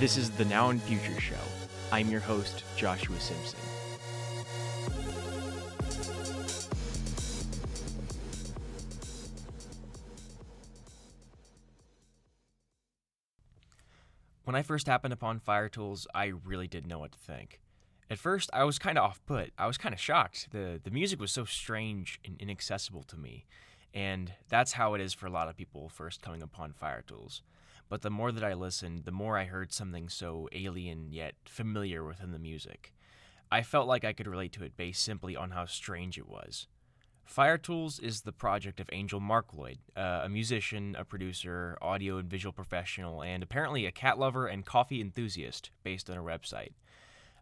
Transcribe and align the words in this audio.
This 0.00 0.16
is 0.16 0.30
the 0.30 0.46
Now 0.46 0.70
and 0.70 0.80
Future 0.80 1.20
Show. 1.20 1.34
I'm 1.92 2.08
your 2.08 2.20
host, 2.20 2.64
Joshua 2.74 3.20
Simpson. 3.20 3.60
When 14.44 14.56
I 14.56 14.62
first 14.62 14.86
happened 14.86 15.12
upon 15.12 15.38
Fire-Toolz, 15.38 16.06
I 16.14 16.32
really 16.46 16.66
didn't 16.66 16.88
know 16.88 17.00
what 17.00 17.12
to 17.12 17.18
think. 17.18 17.60
At 18.08 18.18
first, 18.18 18.48
I 18.54 18.64
was 18.64 18.78
kind 18.78 18.96
of 18.96 19.04
off 19.04 19.20
put. 19.26 19.52
I 19.58 19.66
was 19.66 19.76
kind 19.76 19.92
of 19.92 20.00
shocked. 20.00 20.48
The, 20.50 20.80
the 20.82 20.90
music 20.90 21.20
was 21.20 21.30
so 21.30 21.44
strange 21.44 22.18
and 22.24 22.40
inaccessible 22.40 23.02
to 23.02 23.18
me. 23.18 23.44
And 23.92 24.32
that's 24.48 24.72
how 24.72 24.94
it 24.94 25.02
is 25.02 25.12
for 25.12 25.26
a 25.26 25.30
lot 25.30 25.48
of 25.48 25.58
people 25.58 25.90
first 25.90 26.22
coming 26.22 26.40
upon 26.40 26.72
Fire-Toolz. 26.72 27.42
But 27.90 28.02
the 28.02 28.08
more 28.08 28.30
that 28.32 28.44
I 28.44 28.54
listened, 28.54 29.04
the 29.04 29.10
more 29.10 29.36
I 29.36 29.44
heard 29.44 29.72
something 29.72 30.08
so 30.08 30.48
alien 30.52 31.12
yet 31.12 31.34
familiar 31.44 32.04
within 32.04 32.30
the 32.30 32.38
music. 32.38 32.94
I 33.50 33.62
felt 33.62 33.88
like 33.88 34.04
I 34.04 34.12
could 34.12 34.28
relate 34.28 34.52
to 34.52 34.62
it 34.62 34.76
based 34.76 35.02
simply 35.02 35.34
on 35.36 35.50
how 35.50 35.66
strange 35.66 36.16
it 36.16 36.28
was. 36.28 36.68
Fire-Toolz 37.24 38.00
is 38.00 38.22
the 38.22 38.32
project 38.32 38.78
of 38.78 38.88
Angel 38.92 39.20
Marcloid, 39.20 39.78
uh, 39.96 40.22
a 40.24 40.28
musician, 40.28 40.96
a 40.98 41.04
producer, 41.04 41.76
audio 41.82 42.18
and 42.18 42.30
visual 42.30 42.52
professional, 42.52 43.22
and 43.22 43.42
apparently 43.42 43.86
a 43.86 43.92
cat 43.92 44.18
lover 44.18 44.46
and 44.46 44.64
coffee 44.64 45.00
enthusiast 45.00 45.70
based 45.82 46.08
on 46.08 46.16
her 46.16 46.22
website. 46.22 46.72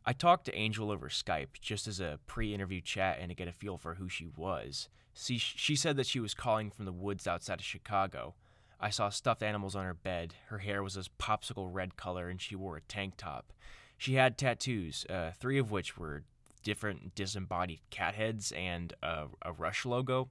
I 0.06 0.14
talked 0.14 0.46
to 0.46 0.54
Angel 0.56 0.90
over 0.90 1.10
Skype 1.10 1.60
just 1.60 1.86
as 1.86 2.00
a 2.00 2.18
pre 2.26 2.54
interview 2.54 2.80
chat 2.80 3.18
and 3.20 3.28
to 3.28 3.34
get 3.34 3.48
a 3.48 3.52
feel 3.52 3.76
for 3.76 3.96
who 3.96 4.08
she 4.08 4.28
was. 4.34 4.88
See, 5.12 5.36
she 5.36 5.76
said 5.76 5.96
that 5.96 6.06
she 6.06 6.20
was 6.20 6.32
calling 6.32 6.70
from 6.70 6.86
the 6.86 6.92
woods 6.92 7.26
outside 7.26 7.60
of 7.60 7.66
Chicago. 7.66 8.34
I 8.80 8.90
saw 8.90 9.08
stuffed 9.08 9.42
animals 9.42 9.74
on 9.74 9.84
her 9.84 9.94
bed. 9.94 10.34
Her 10.46 10.58
hair 10.58 10.82
was 10.82 10.94
this 10.94 11.08
popsicle 11.18 11.68
red 11.72 11.96
color 11.96 12.28
and 12.28 12.40
she 12.40 12.54
wore 12.54 12.76
a 12.76 12.82
tank 12.82 13.14
top. 13.16 13.52
She 13.96 14.14
had 14.14 14.38
tattoos, 14.38 15.04
uh, 15.10 15.32
three 15.38 15.58
of 15.58 15.70
which 15.70 15.98
were 15.98 16.22
different 16.62 17.14
disembodied 17.14 17.80
cat 17.90 18.14
heads 18.14 18.52
and 18.52 18.92
a, 19.02 19.26
a 19.42 19.52
Rush 19.52 19.84
logo. 19.84 20.28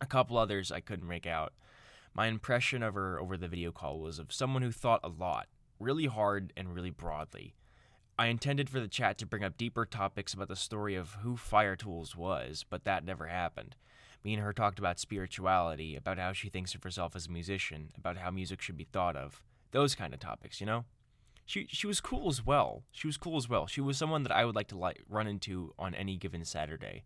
A 0.00 0.06
couple 0.06 0.36
others 0.36 0.72
I 0.72 0.80
couldn't 0.80 1.06
make 1.06 1.26
out. 1.26 1.52
My 2.12 2.26
impression 2.26 2.82
of 2.82 2.94
her 2.94 3.20
over 3.20 3.36
the 3.36 3.48
video 3.48 3.70
call 3.72 4.00
was 4.00 4.18
of 4.18 4.32
someone 4.32 4.62
who 4.62 4.72
thought 4.72 5.00
a 5.04 5.08
lot, 5.08 5.46
really 5.78 6.06
hard 6.06 6.52
and 6.56 6.74
really 6.74 6.90
broadly. 6.90 7.54
I 8.16 8.26
intended 8.26 8.70
for 8.70 8.78
the 8.78 8.88
chat 8.88 9.18
to 9.18 9.26
bring 9.26 9.42
up 9.42 9.56
deeper 9.56 9.84
topics 9.84 10.34
about 10.34 10.48
the 10.48 10.56
story 10.56 10.94
of 10.94 11.14
who 11.22 11.36
Fire-Toolz 11.36 12.14
was, 12.14 12.64
but 12.68 12.84
that 12.84 13.04
never 13.04 13.26
happened. 13.26 13.74
Me 14.24 14.32
and 14.32 14.42
her 14.42 14.52
talked 14.52 14.78
about 14.78 14.98
spirituality, 14.98 15.94
about 15.94 16.18
how 16.18 16.32
she 16.32 16.48
thinks 16.48 16.74
of 16.74 16.82
herself 16.82 17.14
as 17.14 17.26
a 17.26 17.30
musician, 17.30 17.90
about 17.96 18.16
how 18.16 18.30
music 18.30 18.60
should 18.60 18.76
be 18.76 18.88
thought 18.90 19.16
of. 19.16 19.42
Those 19.70 19.94
kind 19.94 20.14
of 20.14 20.20
topics, 20.20 20.60
you 20.60 20.66
know? 20.66 20.84
She 21.46 21.66
she 21.68 21.86
was 21.86 22.00
cool 22.00 22.30
as 22.30 22.44
well. 22.44 22.84
She 22.90 23.06
was 23.06 23.18
cool 23.18 23.36
as 23.36 23.50
well. 23.50 23.66
She 23.66 23.82
was 23.82 23.98
someone 23.98 24.22
that 24.22 24.32
I 24.32 24.46
would 24.46 24.54
like 24.54 24.68
to 24.68 24.78
like 24.78 25.02
run 25.10 25.26
into 25.26 25.74
on 25.78 25.94
any 25.94 26.16
given 26.16 26.42
Saturday. 26.44 27.02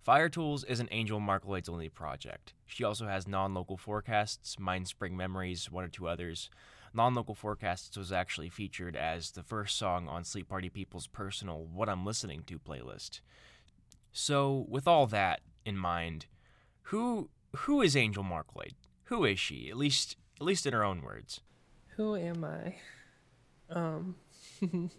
Fire-Toolz 0.00 0.64
is 0.66 0.80
an 0.80 0.88
Angel 0.90 1.20
Marcloid's 1.20 1.68
only 1.68 1.90
project. 1.90 2.54
She 2.64 2.84
also 2.84 3.06
has 3.06 3.28
non-local 3.28 3.76
forecasts, 3.76 4.58
Mind 4.58 4.88
Spring 4.88 5.14
Memories, 5.16 5.70
one 5.70 5.84
or 5.84 5.88
two 5.88 6.08
others. 6.08 6.48
Non 6.94 7.14
Local 7.14 7.34
Forecasts 7.34 7.96
was 7.96 8.10
actually 8.10 8.48
featured 8.48 8.96
as 8.96 9.32
the 9.32 9.42
first 9.42 9.76
song 9.76 10.08
on 10.08 10.24
Sleep 10.24 10.48
Party 10.48 10.70
People's 10.70 11.06
personal 11.06 11.66
What 11.66 11.88
I'm 11.88 12.06
Listening 12.06 12.42
to 12.46 12.58
playlist. 12.58 13.20
So, 14.12 14.66
with 14.68 14.86
all 14.88 15.06
that 15.06 15.40
in 15.64 15.76
mind, 15.76 16.26
who 16.82 17.30
who 17.56 17.82
is 17.82 17.96
Angel 17.96 18.24
Marcloid? 18.24 18.72
Who 19.04 19.24
is 19.24 19.38
she? 19.38 19.68
At 19.70 19.76
least 19.76 20.16
at 20.40 20.46
least 20.46 20.66
in 20.66 20.72
her 20.72 20.84
own 20.84 21.02
words. 21.02 21.40
Who 21.96 22.16
am 22.16 22.44
I? 22.44 22.76
Um 23.70 24.16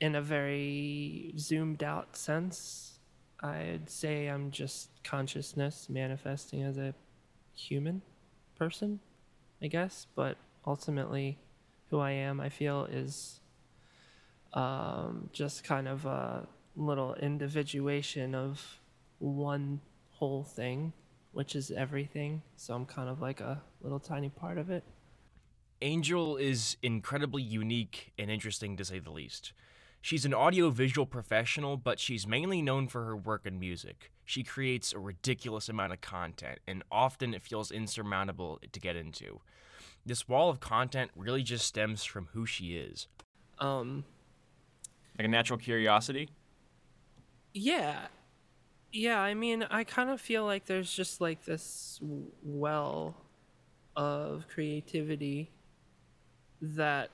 in 0.00 0.14
a 0.14 0.22
very 0.22 1.32
zoomed 1.38 1.82
out 1.82 2.16
sense, 2.16 2.98
I'd 3.40 3.88
say 3.88 4.28
I'm 4.28 4.50
just 4.50 4.90
consciousness 5.02 5.88
manifesting 5.88 6.62
as 6.62 6.78
a 6.78 6.94
human 7.54 8.02
person. 8.58 9.00
I 9.62 9.68
guess, 9.68 10.06
but 10.14 10.36
ultimately, 10.66 11.38
who 11.88 11.98
I 11.98 12.10
am, 12.10 12.40
I 12.40 12.50
feel, 12.50 12.84
is 12.84 13.40
um, 14.56 15.28
just 15.32 15.62
kind 15.62 15.86
of 15.86 16.06
a 16.06 16.48
little 16.74 17.14
individuation 17.14 18.34
of 18.34 18.80
one 19.18 19.80
whole 20.12 20.42
thing, 20.42 20.94
which 21.32 21.54
is 21.54 21.70
everything. 21.70 22.42
So 22.56 22.74
I'm 22.74 22.86
kind 22.86 23.08
of 23.08 23.20
like 23.20 23.40
a 23.40 23.62
little 23.82 24.00
tiny 24.00 24.30
part 24.30 24.58
of 24.58 24.70
it. 24.70 24.82
Angel 25.82 26.38
is 26.38 26.78
incredibly 26.82 27.42
unique 27.42 28.12
and 28.18 28.30
interesting 28.30 28.78
to 28.78 28.84
say 28.84 28.98
the 28.98 29.10
least. 29.10 29.52
She's 30.00 30.24
an 30.24 30.32
audiovisual 30.32 31.04
professional, 31.04 31.76
but 31.76 32.00
she's 32.00 32.26
mainly 32.26 32.62
known 32.62 32.88
for 32.88 33.04
her 33.04 33.16
work 33.16 33.44
in 33.44 33.58
music. 33.58 34.10
She 34.24 34.42
creates 34.42 34.92
a 34.94 34.98
ridiculous 34.98 35.68
amount 35.68 35.92
of 35.92 36.00
content, 36.00 36.60
and 36.66 36.82
often 36.90 37.34
it 37.34 37.42
feels 37.42 37.70
insurmountable 37.70 38.60
to 38.72 38.80
get 38.80 38.96
into. 38.96 39.40
This 40.06 40.28
wall 40.28 40.48
of 40.48 40.60
content 40.60 41.10
really 41.14 41.42
just 41.42 41.66
stems 41.66 42.04
from 42.04 42.28
who 42.32 42.46
she 42.46 42.76
is. 42.76 43.08
Um, 43.58 44.04
like 45.18 45.26
a 45.26 45.28
natural 45.28 45.58
curiosity? 45.58 46.28
Yeah. 47.54 48.08
Yeah, 48.92 49.20
I 49.20 49.34
mean, 49.34 49.64
I 49.64 49.84
kind 49.84 50.10
of 50.10 50.20
feel 50.20 50.44
like 50.44 50.66
there's 50.66 50.92
just 50.92 51.20
like 51.20 51.44
this 51.44 52.00
well 52.42 53.16
of 53.94 54.46
creativity 54.48 55.50
that 56.60 57.10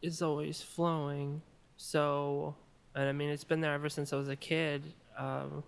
is 0.00 0.22
always 0.22 0.60
flowing 0.62 1.42
so, 1.82 2.54
and 2.94 3.08
I 3.08 3.12
mean, 3.12 3.28
it's 3.30 3.42
been 3.42 3.60
there 3.60 3.74
ever 3.74 3.88
since 3.88 4.12
I 4.12 4.16
was 4.16 4.28
a 4.28 4.36
kid. 4.36 4.94
Um, 5.18 5.64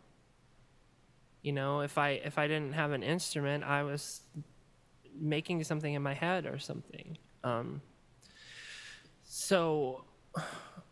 you 1.43 1.51
know, 1.51 1.81
if 1.81 1.99
I 1.99 2.11
if 2.11 2.39
I 2.39 2.47
didn't 2.47 2.75
have 2.75 2.93
an 2.93 3.03
instrument, 3.03 3.65
I 3.65 3.83
was 3.83 4.21
making 5.19 5.65
something 5.65 5.93
in 5.93 6.03
my 6.03 6.15
head 6.15 6.47
or 6.47 6.61
something. 6.61 7.19
Um, 7.43 7.83
so, 9.25 10.05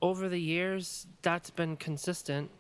over 0.01 0.29
the 0.29 0.41
years, 0.41 1.07
that's 1.23 1.51
been 1.51 1.77
consistent. 1.77 2.51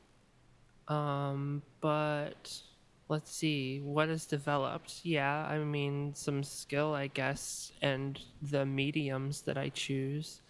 Um, 0.88 1.62
but 1.80 2.62
let's 3.08 3.32
see 3.32 3.80
what 3.80 4.08
has 4.08 4.26
developed. 4.26 5.00
Yeah, 5.02 5.46
I 5.46 5.58
mean, 5.58 6.14
some 6.14 6.42
skill, 6.42 6.94
I 6.94 7.08
guess, 7.08 7.72
and 7.82 8.18
the 8.40 8.64
mediums 8.64 9.42
that 9.42 9.58
I 9.58 9.68
choose. 9.70 10.40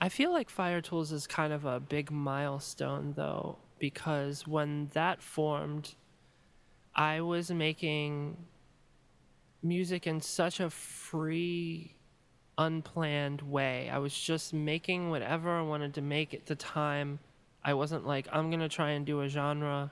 I 0.00 0.08
feel 0.08 0.32
like 0.32 0.50
Fire-Toolz 0.50 1.12
is 1.12 1.26
kind 1.26 1.52
of 1.52 1.64
a 1.64 1.80
big 1.80 2.10
milestone, 2.10 3.12
though, 3.16 3.58
because 3.78 4.46
when 4.46 4.90
that 4.94 5.22
formed, 5.22 5.94
I 6.94 7.20
was 7.20 7.50
making 7.50 8.36
music 9.62 10.06
in 10.06 10.20
such 10.20 10.60
a 10.60 10.70
free, 10.70 11.94
unplanned 12.58 13.40
way. 13.42 13.88
I 13.88 13.98
was 13.98 14.12
just 14.12 14.52
making 14.52 15.10
whatever 15.10 15.56
I 15.56 15.62
wanted 15.62 15.94
to 15.94 16.02
make 16.02 16.34
at 16.34 16.46
the 16.46 16.56
time. 16.56 17.20
I 17.64 17.74
wasn't 17.74 18.06
like, 18.06 18.26
I'm 18.32 18.50
going 18.50 18.60
to 18.60 18.68
try 18.68 18.90
and 18.90 19.06
do 19.06 19.22
a 19.22 19.28
genre. 19.28 19.90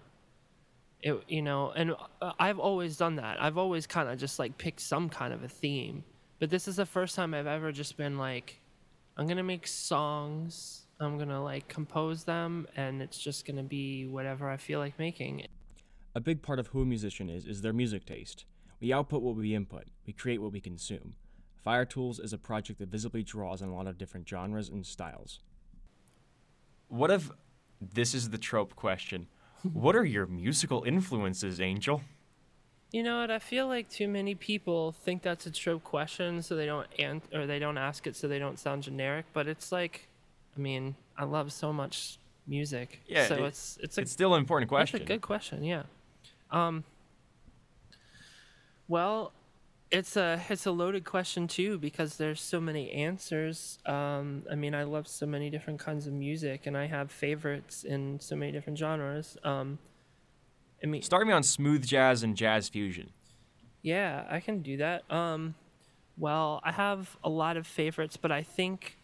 It, 1.03 1.23
you 1.29 1.43
know, 1.43 1.71
and 1.71 1.95
uh, 2.21 2.33
I've 2.39 2.59
always 2.59 2.97
done 2.97 3.17
that. 3.17 3.41
I've 3.41 3.57
always 3.57 3.87
kind 3.87 4.09
of 4.09 4.19
just 4.19 4.39
like 4.39 4.59
picked 4.59 4.81
some 4.81 5.09
kind 5.09 5.33
of 5.33 5.45
a 5.45 5.49
theme. 5.49 6.05
But 6.39 6.51
this 6.51 6.69
is 6.69 6.77
the 6.77 6.87
first 6.87 7.15
time 7.15 7.33
I've 7.33 7.47
ever 7.47 7.73
just 7.73 7.97
been 7.97 8.19
like, 8.19 8.61
I'm 9.17 9.27
gonna 9.27 9.43
make 9.43 9.67
songs. 9.67 10.83
I'm 11.01 11.17
gonna 11.19 11.43
like 11.43 11.69
compose 11.69 12.25
them, 12.25 12.67
and 12.77 13.01
it's 13.01 13.19
just 13.19 13.47
gonna 13.47 13.63
be 13.63 14.07
whatever 14.07 14.51
I 14.51 14.57
feel 14.57 14.79
like 14.79 14.99
making. 14.99 15.47
A 16.15 16.21
big 16.21 16.43
part 16.43 16.59
of 16.59 16.69
who 16.69 16.83
a 16.83 16.87
musician 16.87 17.31
is 17.31 17.47
is 17.47 17.63
their 17.63 17.73
music 17.73 18.05
taste. 18.05 18.45
We 18.81 18.93
output 18.93 19.23
what 19.23 19.37
we 19.37 19.55
input. 19.55 19.85
We 20.07 20.13
create 20.13 20.43
what 20.43 20.53
we 20.53 20.61
consume. 20.61 21.15
Fire-Toolz 21.67 22.23
is 22.23 22.33
a 22.33 22.39
project 22.39 22.79
that 22.79 22.91
visibly 22.91 23.25
draws 23.25 23.61
on 23.61 23.69
a 23.71 23.75
lot 23.75 23.89
of 23.89 23.99
different 23.99 24.29
genres 24.29 24.69
and 24.69 24.87
styles. 24.87 25.41
What 26.87 27.11
if 27.11 27.29
this 27.81 28.15
is 28.15 28.31
the 28.31 28.39
trope 28.39 28.77
question? 28.77 29.27
what 29.73 29.97
are 29.97 30.05
your 30.05 30.27
musical 30.27 30.85
influences, 30.85 31.61
Angel? 31.61 32.03
You 32.93 33.03
know 33.03 33.19
what? 33.19 33.33
I 33.33 33.41
feel 33.41 33.67
like 33.67 33.91
too 33.91 34.07
many 34.07 34.37
people 34.37 34.93
think 34.93 35.23
that's 35.23 35.45
a 35.47 35.51
trope 35.51 35.83
question, 35.83 36.41
so 36.41 36.55
they 36.55 36.67
don't 36.67 36.87
an- 37.01 37.23
or 37.35 37.47
they 37.49 37.59
don't 37.59 37.79
ask 37.79 38.07
it, 38.07 38.15
so 38.15 38.29
they 38.29 38.39
don't 38.39 38.61
sound 38.61 38.85
generic. 38.85 39.27
But 39.33 39.49
it's 39.49 39.73
like, 39.73 40.07
I 40.57 40.61
mean, 40.61 40.95
I 41.19 41.25
love 41.25 41.53
so 41.53 41.73
much 41.73 42.19
music. 42.47 43.01
Yeah. 43.09 43.27
So 43.27 43.35
it, 43.35 43.49
it's 43.49 43.79
it's 43.83 43.99
a, 43.99 44.03
it's 44.03 44.13
still 44.13 44.35
an 44.35 44.39
important 44.39 44.69
question. 44.69 45.01
It's 45.01 45.11
a 45.11 45.13
good 45.15 45.21
question. 45.21 45.65
Yeah. 45.65 45.83
Um. 46.53 46.85
Well, 48.87 49.33
it's 49.91 50.17
a 50.17 50.41
it's 50.49 50.67
a 50.67 50.71
loaded 50.71 51.05
question 51.05 51.47
too 51.47 51.79
because 51.79 52.17
there's 52.17 52.41
so 52.41 52.61
many 52.61 52.91
answers. 52.91 53.79
Um, 53.87 54.45
I 54.51 54.55
mean, 54.55 54.75
I 54.75 54.83
love 54.83 55.07
so 55.07 55.27
many 55.27 55.51
different 55.51 55.79
kinds 55.79 56.07
of 56.07 56.13
music, 56.13 56.67
and 56.67 56.77
I 56.77 56.87
have 56.87 57.11
favorites 57.11 57.85
in 57.85 58.19
so 58.21 58.35
many 58.37 58.53
different 58.53 58.79
genres. 58.79 59.37
Um, 59.45 59.79
I 60.83 60.87
mean, 60.87 61.03
start 61.03 61.27
me 61.27 61.33
on 61.33 61.43
smooth 61.43 61.87
jazz 61.87 62.23
and 62.23 62.37
jazz 62.37 62.69
fusion. 62.69 63.11
Yeah, 63.83 64.25
I 64.29 64.41
can 64.41 64.63
do 64.63 64.79
that. 64.79 65.09
Um, 65.11 65.55
well, 66.19 66.61
I 66.65 66.73
have 66.73 67.17
a 67.23 67.29
lot 67.29 67.57
of 67.57 67.67
favorites, 67.67 68.17
but 68.17 68.33
I 68.33 68.43
think 68.43 68.97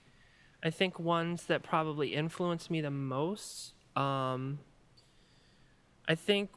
I 0.65 0.71
think 0.71 0.99
ones 0.99 1.45
that 1.45 1.63
probably 1.63 2.15
influenced 2.15 2.71
me 2.71 2.81
the 2.81 2.91
most. 2.91 3.75
Um, 3.95 4.59
I 6.09 6.17
think 6.17 6.51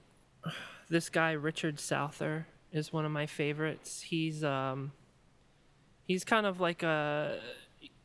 this 0.90 1.10
guy 1.10 1.34
Richard 1.34 1.80
Souther 1.80 2.48
is 2.76 2.92
one 2.92 3.06
of 3.06 3.12
my 3.12 3.26
favorites. 3.26 4.02
He's 4.02 4.44
um, 4.44 4.92
he's 6.06 6.24
kind 6.24 6.46
of 6.46 6.60
like 6.60 6.84
a 6.84 7.40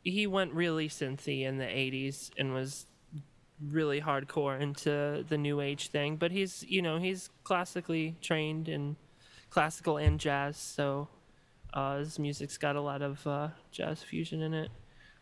he 0.03 0.25
went 0.25 0.53
really 0.53 0.89
synthy 0.89 1.43
in 1.43 1.57
the 1.57 1.65
80s 1.65 2.31
and 2.37 2.53
was 2.53 2.87
really 3.63 4.01
hardcore 4.01 4.59
into 4.59 5.23
the 5.29 5.37
new 5.37 5.61
age 5.61 5.89
thing 5.89 6.15
but 6.15 6.31
he's 6.31 6.63
you 6.67 6.81
know 6.81 6.97
he's 6.97 7.29
classically 7.43 8.15
trained 8.19 8.67
in 8.67 8.95
classical 9.51 9.97
and 9.97 10.19
jazz 10.19 10.57
so 10.57 11.07
uh, 11.73 11.97
his 11.99 12.17
music's 12.17 12.57
got 12.57 12.75
a 12.75 12.81
lot 12.81 13.03
of 13.03 13.25
uh, 13.27 13.49
jazz 13.71 14.01
fusion 14.01 14.41
in 14.41 14.55
it 14.55 14.71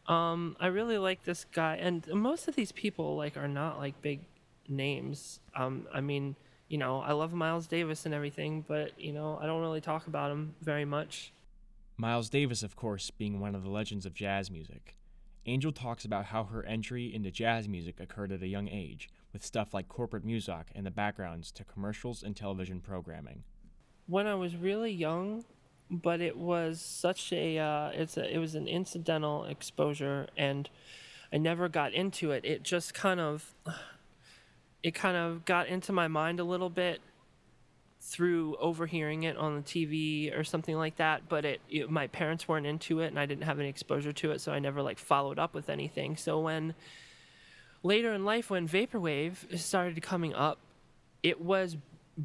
um, 0.07 0.55
i 0.61 0.67
really 0.67 0.97
like 0.97 1.21
this 1.23 1.43
guy 1.51 1.75
and 1.75 2.07
most 2.07 2.47
of 2.47 2.55
these 2.55 2.71
people 2.71 3.17
like 3.17 3.35
are 3.35 3.49
not 3.49 3.77
like 3.77 4.01
big 4.01 4.21
names 4.69 5.41
um, 5.57 5.85
i 5.93 5.99
mean 5.99 6.33
you 6.69 6.77
know 6.77 7.01
i 7.01 7.11
love 7.11 7.33
miles 7.33 7.67
davis 7.67 8.05
and 8.05 8.13
everything 8.13 8.63
but 8.67 8.97
you 8.97 9.11
know 9.11 9.37
i 9.41 9.45
don't 9.45 9.61
really 9.61 9.81
talk 9.81 10.07
about 10.07 10.31
him 10.31 10.55
very 10.61 10.85
much 10.85 11.33
Miles 11.99 12.29
Davis, 12.29 12.63
of 12.63 12.77
course, 12.77 13.11
being 13.11 13.41
one 13.41 13.55
of 13.55 13.63
the 13.63 13.69
legends 13.69 14.05
of 14.05 14.13
jazz 14.13 14.49
music. 14.49 14.95
Angel 15.45 15.73
talks 15.73 16.05
about 16.05 16.25
how 16.25 16.45
her 16.45 16.65
entry 16.65 17.13
into 17.13 17.29
jazz 17.29 17.67
music 17.67 17.99
occurred 17.99 18.31
at 18.31 18.41
a 18.41 18.47
young 18.47 18.69
age, 18.69 19.09
with 19.33 19.43
stuff 19.43 19.73
like 19.73 19.89
corporate 19.89 20.23
music 20.23 20.67
and 20.73 20.85
the 20.85 20.91
backgrounds 20.91 21.51
to 21.51 21.65
commercials 21.65 22.23
and 22.23 22.37
television 22.37 22.79
programming. 22.79 23.43
When 24.07 24.27
I 24.27 24.35
was 24.35 24.55
really 24.55 24.93
young, 24.93 25.43
but 25.91 26.21
it 26.21 26.37
was 26.37 26.79
such 26.79 27.33
a 27.33 27.57
uh, 27.57 27.89
it's 27.89 28.15
a, 28.15 28.33
it 28.33 28.37
was 28.37 28.55
an 28.55 28.69
incidental 28.69 29.43
exposure, 29.43 30.27
and 30.37 30.69
I 31.33 31.37
never 31.37 31.67
got 31.67 31.93
into 31.93 32.31
it. 32.31 32.45
It 32.45 32.63
just 32.63 32.93
kind 32.93 33.19
of 33.19 33.53
it 34.83 34.95
kind 34.95 35.17
of 35.17 35.45
got 35.45 35.67
into 35.67 35.91
my 35.91 36.07
mind 36.07 36.39
a 36.39 36.43
little 36.43 36.69
bit 36.69 37.01
through 38.01 38.55
overhearing 38.59 39.23
it 39.23 39.35
on 39.35 39.55
the 39.55 39.61
TV 39.61 40.37
or 40.37 40.43
something 40.43 40.75
like 40.75 40.95
that. 40.97 41.27
But 41.27 41.45
it, 41.45 41.61
it, 41.69 41.89
my 41.89 42.07
parents 42.07 42.47
weren't 42.47 42.65
into 42.65 43.01
it, 43.01 43.07
and 43.07 43.19
I 43.19 43.25
didn't 43.25 43.43
have 43.43 43.59
any 43.59 43.69
exposure 43.69 44.13
to 44.13 44.31
it, 44.31 44.41
so 44.41 44.51
I 44.51 44.59
never 44.59 44.81
like 44.81 44.97
followed 44.97 45.37
up 45.37 45.53
with 45.53 45.69
anything. 45.69 46.15
So 46.15 46.39
when 46.39 46.75
later 47.83 48.13
in 48.13 48.25
life, 48.25 48.49
when 48.49 48.67
vaporwave 48.67 49.57
started 49.59 50.01
coming 50.01 50.33
up, 50.33 50.59
it 51.23 51.41
was 51.41 51.75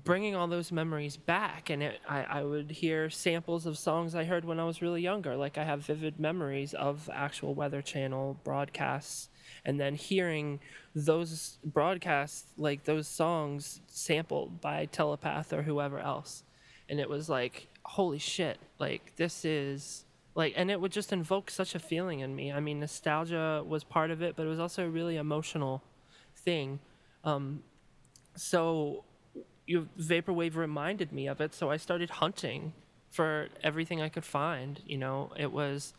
bringing 0.02 0.34
all 0.34 0.48
those 0.48 0.72
memories 0.72 1.16
back. 1.16 1.70
And 1.70 1.82
it, 1.82 2.00
I, 2.08 2.22
I 2.24 2.42
would 2.42 2.70
hear 2.72 3.08
samples 3.10 3.64
of 3.64 3.78
songs 3.78 4.14
i 4.14 4.24
heard 4.24 4.44
when 4.44 4.58
i 4.58 4.64
was 4.64 4.82
really 4.82 5.00
younger. 5.00 5.36
Like 5.36 5.56
i 5.56 5.64
have 5.64 5.80
vivid 5.80 6.18
memories 6.18 6.74
of 6.74 7.08
actual 7.12 7.54
weather 7.54 7.80
channel 7.80 8.36
broadcasts 8.42 9.28
and 9.64 9.78
then 9.78 9.94
hearing 9.94 10.58
those 10.94 11.58
broadcasts 11.64 12.44
like 12.56 12.84
those 12.84 13.06
songs 13.06 13.80
sampled 13.86 14.60
by 14.60 14.86
telepath 14.86 15.52
or 15.52 15.62
whoever 15.62 16.00
else. 16.00 16.42
And 16.88 16.98
it 16.98 17.08
was 17.08 17.28
like 17.28 17.68
holy 17.84 18.18
shit 18.18 18.58
like 18.80 19.14
this 19.16 19.44
is 19.44 20.06
like 20.34 20.54
and 20.56 20.70
it 20.70 20.80
would 20.80 20.90
just 20.90 21.12
invoke 21.12 21.50
such 21.50 21.76
a 21.76 21.78
feeling 21.78 22.18
in 22.18 22.34
me. 22.34 22.52
I 22.52 22.58
mean 22.58 22.80
nostalgia 22.80 23.62
was 23.64 23.84
part 23.84 24.10
of 24.10 24.22
it 24.22 24.34
but 24.34 24.44
it 24.44 24.48
was 24.48 24.58
also 24.58 24.86
a 24.86 24.90
really 24.90 25.16
emotional 25.16 25.84
thing. 26.34 26.80
Um, 27.22 27.62
so 28.36 29.04
you 29.66 29.88
vaporwave 29.98 30.56
reminded 30.56 31.12
me 31.12 31.26
of 31.26 31.40
it 31.40 31.54
so 31.54 31.70
i 31.70 31.76
started 31.76 32.10
hunting 32.10 32.72
for 33.10 33.48
everything 33.62 34.00
i 34.02 34.08
could 34.08 34.24
find 34.24 34.82
you 34.86 34.98
know 34.98 35.32
it 35.36 35.50
was 35.50 35.94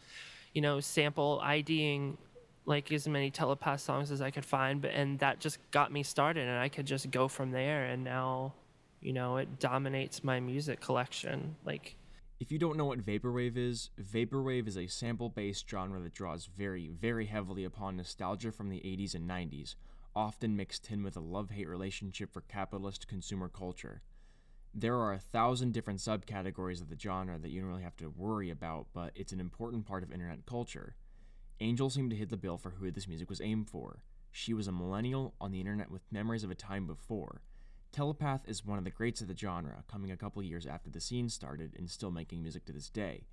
you 0.54 0.62
know 0.62 0.80
sample 0.80 1.40
iding 1.44 2.18
like 2.66 2.92
as 2.92 3.08
many 3.08 3.30
telepath 3.30 3.82
songs 3.82 4.12
as 4.12 4.22
I 4.22 4.32
could 4.32 4.46
find, 4.46 4.82
but 4.82 4.92
and 4.92 5.20
that 5.20 5.40
just 5.40 5.60
got 5.72 5.92
me 5.92 6.04
started, 6.04 6.48
and 6.48 6.60
I 6.60 6.70
could 6.70 6.86
just 6.86 7.12
go 7.12 7.28
from 7.28 7.52
there. 7.52 7.86
And 7.86 8.04
now, 8.04 8.54
you 9.02 9.14
know, 9.14 9.38
it 9.38 9.60
dominates 9.60 10.24
my 10.24 10.40
music 10.40 10.82
collection. 10.82 11.56
Like, 11.64 11.96
if 12.40 12.52
you 12.52 12.60
don't 12.60 12.78
know 12.78 12.86
what 12.86 13.06
vaporwave 13.06 13.56
is, 13.56 13.92
vaporwave 14.02 14.68
is 14.68 14.78
a 14.78 14.88
sample-based 14.88 15.70
genre 15.70 16.02
that 16.02 16.14
draws 16.14 16.48
very, 16.58 16.90
very 16.90 17.28
heavily 17.28 17.64
upon 17.64 17.98
nostalgia 17.98 18.52
from 18.52 18.70
the 18.70 18.80
80s 18.80 19.16
and 19.16 19.30
90s, 19.30 19.76
often 20.16 20.56
mixed 20.56 20.90
in 20.90 21.04
with 21.04 21.18
a 21.18 21.22
love-hate 21.22 21.68
relationship 21.68 22.32
for 22.32 22.42
capitalist 22.42 23.08
consumer 23.08 23.50
culture. 23.50 24.02
There 24.74 24.98
are 24.98 25.14
a 25.14 25.20
thousand 25.20 25.74
different 25.74 26.00
subcategories 26.00 26.82
of 26.82 26.90
the 26.90 27.00
genre 27.00 27.38
that 27.38 27.50
you 27.50 27.62
don't 27.62 27.70
really 27.70 27.84
have 27.84 27.98
to 27.98 28.10
worry 28.10 28.50
about, 28.50 28.88
but 28.94 29.12
it's 29.16 29.32
an 29.32 29.40
important 29.40 29.86
part 29.86 30.04
of 30.04 30.12
internet 30.12 30.46
culture. 30.46 30.96
Angel 31.60 31.90
seemed 31.90 32.10
to 32.12 32.16
hit 32.18 32.30
the 32.30 32.38
bill 32.38 32.58
for 32.58 32.72
who 32.72 32.92
this 32.92 33.08
music 33.08 33.30
was 33.30 33.42
aimed 33.42 33.70
for. 33.70 34.02
She 34.32 34.54
was 34.54 34.68
a 34.68 34.74
millennial 34.74 35.34
on 35.40 35.52
the 35.52 35.62
internet 35.62 35.90
with 35.90 36.12
memories 36.12 36.44
of 36.44 36.52
a 36.52 36.56
time 36.56 36.88
before. 36.88 37.42
Telepath 37.94 38.44
is 38.46 38.66
one 38.66 38.78
of 38.78 38.84
the 38.84 38.92
greats 38.92 39.22
of 39.22 39.30
the 39.30 39.38
genre, 39.38 39.86
coming 39.90 40.12
a 40.12 40.18
couple 40.18 40.44
years 40.44 40.66
after 40.66 40.90
the 40.90 41.00
scene 41.00 41.30
started 41.30 41.74
and 41.78 41.90
still 41.90 42.12
making 42.12 42.42
music 42.42 42.66
to 42.66 42.74
this 42.74 42.90
day. 42.90 43.24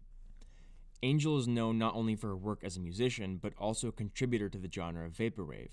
Angel 1.02 1.36
is 1.36 1.48
known 1.48 1.78
not 1.78 1.96
only 1.96 2.14
for 2.14 2.28
her 2.28 2.36
work 2.36 2.62
as 2.62 2.76
a 2.76 2.80
musician, 2.80 3.40
but 3.42 3.52
also 3.58 3.88
a 3.88 3.92
contributor 3.92 4.48
to 4.48 4.58
the 4.58 4.70
genre 4.70 5.04
of 5.04 5.14
vaporwave. 5.14 5.70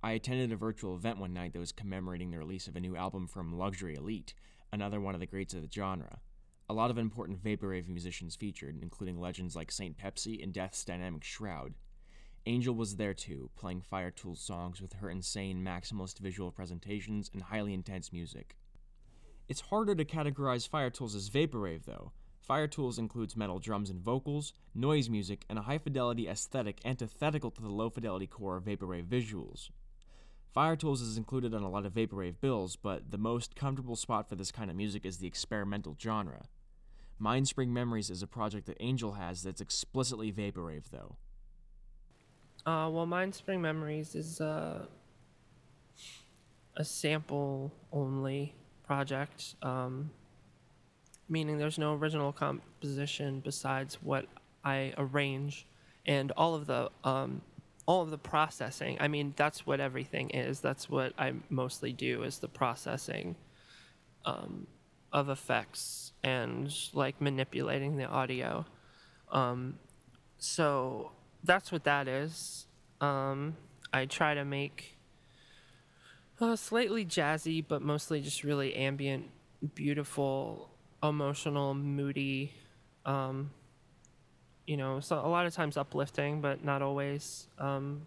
I 0.00 0.12
attended 0.12 0.52
a 0.52 0.56
virtual 0.56 0.94
event 0.94 1.18
one 1.18 1.32
night 1.32 1.52
that 1.52 1.58
was 1.58 1.72
commemorating 1.72 2.30
the 2.30 2.38
release 2.38 2.68
of 2.68 2.76
a 2.76 2.80
new 2.80 2.94
album 2.96 3.26
from 3.26 3.58
Luxury 3.58 3.96
Elite, 3.96 4.32
another 4.72 5.00
one 5.00 5.14
of 5.14 5.20
the 5.20 5.26
greats 5.26 5.54
of 5.54 5.62
the 5.62 5.68
genre. 5.70 6.20
A 6.68 6.74
lot 6.74 6.92
of 6.92 6.98
important 6.98 7.42
vaporwave 7.42 7.88
musicians 7.88 8.36
featured, 8.36 8.78
including 8.80 9.18
legends 9.18 9.56
like 9.56 9.72
Saint 9.72 9.98
Pepsi 9.98 10.40
and 10.40 10.52
Death's 10.52 10.84
Dynamic 10.84 11.24
Shroud. 11.24 11.74
Angel 12.46 12.76
was 12.76 12.94
there 12.94 13.12
too, 13.12 13.50
playing 13.56 13.80
Fire-Toolz 13.80 14.38
songs 14.38 14.80
with 14.80 14.92
her 14.94 15.10
insane 15.10 15.64
maximalist 15.64 16.20
visual 16.20 16.52
presentations 16.52 17.28
and 17.34 17.42
highly 17.42 17.74
intense 17.74 18.12
music. 18.12 18.56
It's 19.48 19.62
harder 19.62 19.96
to 19.96 20.04
categorize 20.04 20.68
Fire-Toolz 20.68 21.16
as 21.16 21.28
vaporwave 21.28 21.86
though. 21.86 22.12
Fire-Toolz 22.40 23.00
includes 23.00 23.36
metal 23.36 23.58
drums 23.58 23.90
and 23.90 24.00
vocals, 24.00 24.52
noise 24.76 25.10
music, 25.10 25.44
and 25.50 25.58
a 25.58 25.62
high 25.62 25.78
fidelity 25.78 26.28
aesthetic 26.28 26.80
antithetical 26.84 27.50
to 27.50 27.62
the 27.62 27.68
low 27.68 27.90
fidelity 27.90 28.28
core 28.28 28.58
of 28.58 28.64
vaporwave 28.64 29.06
visuals. 29.06 29.70
Fire-Toolz 30.52 31.02
is 31.02 31.16
included 31.16 31.54
on 31.54 31.62
a 31.62 31.70
lot 31.70 31.86
of 31.86 31.92
vaporwave 31.92 32.40
bills, 32.40 32.76
but 32.76 33.10
the 33.10 33.18
most 33.18 33.54
comfortable 33.54 33.96
spot 33.96 34.28
for 34.28 34.34
this 34.34 34.50
kind 34.50 34.70
of 34.70 34.76
music 34.76 35.04
is 35.04 35.18
the 35.18 35.26
experimental 35.26 35.96
genre. 36.00 36.46
Mindspring 37.20 37.68
Memories 37.68 38.10
is 38.10 38.22
a 38.22 38.26
project 38.26 38.66
that 38.66 38.76
Angel 38.80 39.12
has 39.12 39.42
that's 39.42 39.60
explicitly 39.60 40.32
vaporwave, 40.32 40.90
though. 40.90 41.16
Uh, 42.64 42.88
well, 42.90 43.06
Mindspring 43.06 43.60
Memories 43.60 44.14
is 44.14 44.40
uh, 44.40 44.86
a 46.76 46.84
sample 46.84 47.72
only 47.92 48.54
project, 48.86 49.54
um, 49.62 50.10
meaning 51.28 51.58
there's 51.58 51.78
no 51.78 51.94
original 51.94 52.32
composition 52.32 53.40
besides 53.40 53.98
what 54.02 54.26
I 54.64 54.94
arrange, 54.96 55.66
and 56.06 56.32
all 56.32 56.54
of 56.54 56.66
the 56.66 56.90
um, 57.04 57.42
all 57.88 58.02
of 58.02 58.10
the 58.10 58.18
processing. 58.18 58.98
I 59.00 59.08
mean, 59.08 59.34
that's 59.36 59.66
what 59.66 59.80
everything 59.80 60.30
is. 60.30 60.60
That's 60.60 60.88
what 60.88 61.12
I 61.18 61.32
mostly 61.50 61.92
do 61.92 62.22
is 62.22 62.38
the 62.38 62.48
processing. 62.48 63.34
Um, 64.24 64.68
of 65.12 65.28
effects 65.28 66.12
and 66.22 66.72
like 66.92 67.20
manipulating 67.20 67.96
the 67.96 68.04
audio. 68.04 68.66
Um, 69.32 69.78
so 70.38 71.12
that's 71.44 71.72
what 71.72 71.84
that 71.84 72.08
is. 72.08 72.66
Um, 73.00 73.56
I 73.92 74.06
try 74.06 74.34
to 74.34 74.44
make 74.44 74.98
uh, 76.40 76.56
slightly 76.56 77.04
jazzy, 77.04 77.64
but 77.66 77.82
mostly 77.82 78.20
just 78.20 78.44
really 78.44 78.74
ambient, 78.74 79.26
beautiful, 79.74 80.70
emotional, 81.02 81.74
moody. 81.74 82.52
Um, 83.06 83.50
you 84.68 84.76
know, 84.76 85.00
so 85.00 85.18
a 85.18 85.26
lot 85.26 85.46
of 85.46 85.54
times 85.54 85.78
uplifting, 85.78 86.42
but 86.42 86.62
not 86.62 86.82
always. 86.82 87.48
Um, 87.58 88.02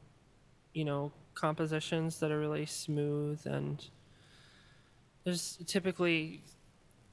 you 0.73 0.85
know, 0.85 1.11
compositions 1.33 2.19
that 2.19 2.31
are 2.31 2.39
really 2.39 2.67
smooth 2.67 3.41
and 3.45 3.83
there's 5.23 5.57
typically 5.65 6.43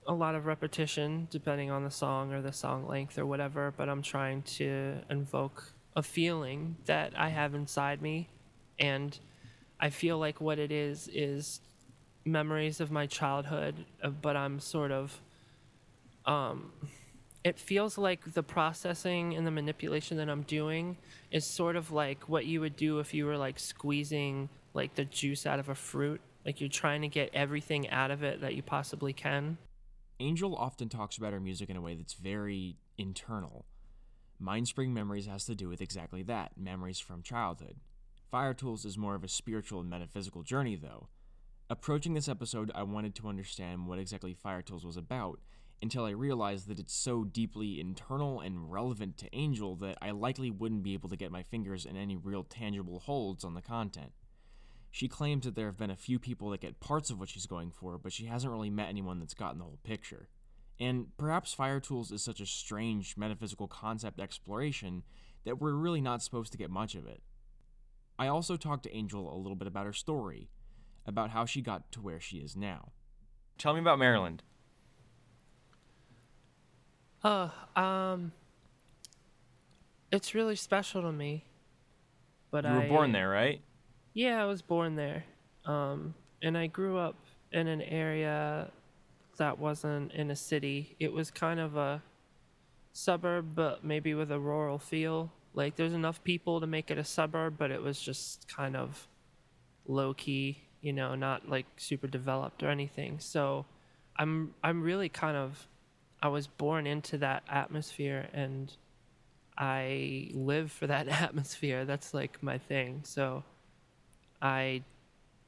a 0.06 0.12
lot 0.12 0.34
of 0.34 0.44
repetition 0.44 1.28
depending 1.30 1.70
on 1.70 1.82
the 1.82 1.90
song 1.90 2.32
or 2.34 2.42
the 2.42 2.52
song 2.52 2.86
length 2.86 3.18
or 3.18 3.24
whatever, 3.24 3.72
but 3.74 3.88
I'm 3.88 4.02
trying 4.02 4.42
to 4.58 4.98
invoke 5.08 5.72
a 5.96 6.02
feeling 6.02 6.76
that 6.84 7.14
I 7.16 7.30
have 7.30 7.54
inside 7.54 8.02
me. 8.02 8.28
And 8.78 9.18
I 9.80 9.88
feel 9.88 10.18
like 10.18 10.42
what 10.42 10.58
it 10.58 10.70
is 10.70 11.08
is 11.10 11.62
memories 12.26 12.80
of 12.80 12.90
my 12.90 13.06
childhood, 13.06 13.86
uh, 14.02 14.10
but 14.10 14.36
I'm 14.36 14.60
sort 14.60 14.92
of. 14.92 15.22
Um, 16.26 16.72
it 17.48 17.58
feels 17.58 17.96
like 17.96 18.34
the 18.34 18.42
processing 18.42 19.34
and 19.34 19.46
the 19.46 19.50
manipulation 19.50 20.18
that 20.18 20.28
I'm 20.28 20.42
doing 20.42 20.98
is 21.30 21.46
sort 21.46 21.76
of 21.76 21.90
like 21.90 22.28
what 22.28 22.44
you 22.44 22.60
would 22.60 22.76
do 22.76 22.98
if 22.98 23.14
you 23.14 23.24
were 23.24 23.38
like 23.38 23.58
squeezing 23.58 24.50
like 24.74 24.94
the 24.94 25.06
juice 25.06 25.46
out 25.46 25.58
of 25.58 25.70
a 25.70 25.74
fruit. 25.74 26.20
Like 26.44 26.60
you're 26.60 26.68
trying 26.68 27.00
to 27.02 27.08
get 27.08 27.30
everything 27.32 27.88
out 27.88 28.10
of 28.10 28.22
it 28.22 28.42
that 28.42 28.54
you 28.54 28.62
possibly 28.62 29.14
can. 29.14 29.56
Angel 30.20 30.54
often 30.54 30.90
talks 30.90 31.16
about 31.16 31.32
her 31.32 31.40
music 31.40 31.70
in 31.70 31.76
a 31.76 31.80
way 31.80 31.94
that's 31.94 32.12
very 32.12 32.76
internal. 32.98 33.64
Mindspring 34.42 34.90
Memories 34.90 35.26
has 35.26 35.46
to 35.46 35.54
do 35.54 35.70
with 35.70 35.80
exactly 35.80 36.22
that 36.24 36.52
memories 36.58 37.00
from 37.00 37.22
childhood. 37.22 37.76
Fire-Toolz 38.30 38.84
is 38.84 38.98
more 38.98 39.14
of 39.14 39.24
a 39.24 39.28
spiritual 39.28 39.80
and 39.80 39.88
metaphysical 39.88 40.42
journey, 40.42 40.76
though. 40.76 41.08
Approaching 41.70 42.12
this 42.12 42.28
episode, 42.28 42.70
I 42.74 42.82
wanted 42.82 43.14
to 43.16 43.28
understand 43.28 43.86
what 43.86 43.98
exactly 43.98 44.34
Fire-Toolz 44.34 44.84
was 44.84 44.98
about 44.98 45.40
until 45.80 46.04
I 46.04 46.10
realized 46.10 46.68
that 46.68 46.80
it's 46.80 46.94
so 46.94 47.24
deeply 47.24 47.80
internal 47.80 48.40
and 48.40 48.70
relevant 48.70 49.16
to 49.18 49.34
Angel 49.34 49.76
that 49.76 49.96
I 50.02 50.10
likely 50.10 50.50
wouldn't 50.50 50.82
be 50.82 50.94
able 50.94 51.08
to 51.08 51.16
get 51.16 51.30
my 51.30 51.42
fingers 51.42 51.86
in 51.86 51.96
any 51.96 52.16
real 52.16 52.42
tangible 52.42 52.98
holds 53.00 53.44
on 53.44 53.54
the 53.54 53.62
content. 53.62 54.12
She 54.90 55.06
claims 55.06 55.44
that 55.44 55.54
there 55.54 55.66
have 55.66 55.76
been 55.76 55.90
a 55.90 55.96
few 55.96 56.18
people 56.18 56.50
that 56.50 56.62
get 56.62 56.80
parts 56.80 57.10
of 57.10 57.20
what 57.20 57.28
she's 57.28 57.46
going 57.46 57.70
for, 57.70 57.98
but 57.98 58.12
she 58.12 58.24
hasn't 58.24 58.52
really 58.52 58.70
met 58.70 58.88
anyone 58.88 59.20
that's 59.20 59.34
gotten 59.34 59.58
the 59.58 59.64
whole 59.64 59.78
picture. 59.84 60.28
And 60.80 61.08
perhaps 61.16 61.54
Fire-Toolz 61.54 62.12
is 62.12 62.22
such 62.22 62.40
a 62.40 62.46
strange 62.46 63.16
metaphysical 63.16 63.68
concept 63.68 64.20
exploration 64.20 65.02
that 65.44 65.60
we're 65.60 65.72
really 65.72 66.00
not 66.00 66.22
supposed 66.22 66.52
to 66.52 66.58
get 66.58 66.70
much 66.70 66.94
of 66.94 67.06
it. 67.06 67.22
I 68.18 68.26
also 68.28 68.56
talked 68.56 68.82
to 68.84 68.96
Angel 68.96 69.32
a 69.32 69.36
little 69.38 69.56
bit 69.56 69.68
about 69.68 69.86
her 69.86 69.92
story, 69.92 70.50
about 71.06 71.30
how 71.30 71.44
she 71.44 71.62
got 71.62 71.92
to 71.92 72.00
where 72.00 72.20
she 72.20 72.38
is 72.38 72.56
now. 72.56 72.92
Tell 73.58 73.74
me 73.74 73.80
about 73.80 73.98
Maryland. 73.98 74.42
Oh, 77.24 77.52
um, 77.76 78.32
it's 80.12 80.34
really 80.34 80.56
special 80.56 81.02
to 81.02 81.12
me. 81.12 81.44
But 82.50 82.64
You 82.64 82.70
were 82.70 82.82
I, 82.82 82.88
born 82.88 83.12
there, 83.12 83.28
right? 83.28 83.60
Yeah, 84.14 84.42
I 84.42 84.46
was 84.46 84.62
born 84.62 84.96
there. 84.96 85.24
Um, 85.66 86.14
and 86.42 86.56
I 86.56 86.66
grew 86.66 86.96
up 86.96 87.16
in 87.52 87.66
an 87.66 87.82
area 87.82 88.70
that 89.36 89.58
wasn't 89.58 90.12
in 90.12 90.30
a 90.30 90.36
city. 90.36 90.96
It 90.98 91.12
was 91.12 91.30
kind 91.30 91.60
of 91.60 91.76
a 91.76 92.02
suburb, 92.92 93.54
but 93.54 93.84
maybe 93.84 94.14
with 94.14 94.30
a 94.30 94.38
rural 94.38 94.78
feel. 94.78 95.32
Like 95.54 95.76
there's 95.76 95.92
enough 95.92 96.22
people 96.24 96.60
to 96.60 96.66
make 96.66 96.90
it 96.90 96.98
a 96.98 97.04
suburb, 97.04 97.56
but 97.58 97.70
it 97.70 97.82
was 97.82 98.00
just 98.00 98.48
kind 98.48 98.76
of 98.76 99.08
low 99.86 100.14
key, 100.14 100.62
you 100.80 100.92
know, 100.92 101.14
not 101.14 101.48
like 101.48 101.66
super 101.76 102.06
developed 102.06 102.62
or 102.62 102.68
anything. 102.68 103.18
So 103.18 103.66
I'm 104.16 104.54
I'm 104.62 104.82
really 104.82 105.08
kind 105.08 105.36
of 105.36 105.68
I 106.22 106.28
was 106.28 106.46
born 106.46 106.86
into 106.86 107.18
that 107.18 107.42
atmosphere 107.48 108.28
and 108.32 108.72
I 109.56 110.30
live 110.32 110.72
for 110.72 110.86
that 110.86 111.08
atmosphere. 111.22 111.84
That's 111.84 112.14
like 112.14 112.42
my 112.42 112.58
thing. 112.58 113.02
So 113.04 113.44
I 114.42 114.82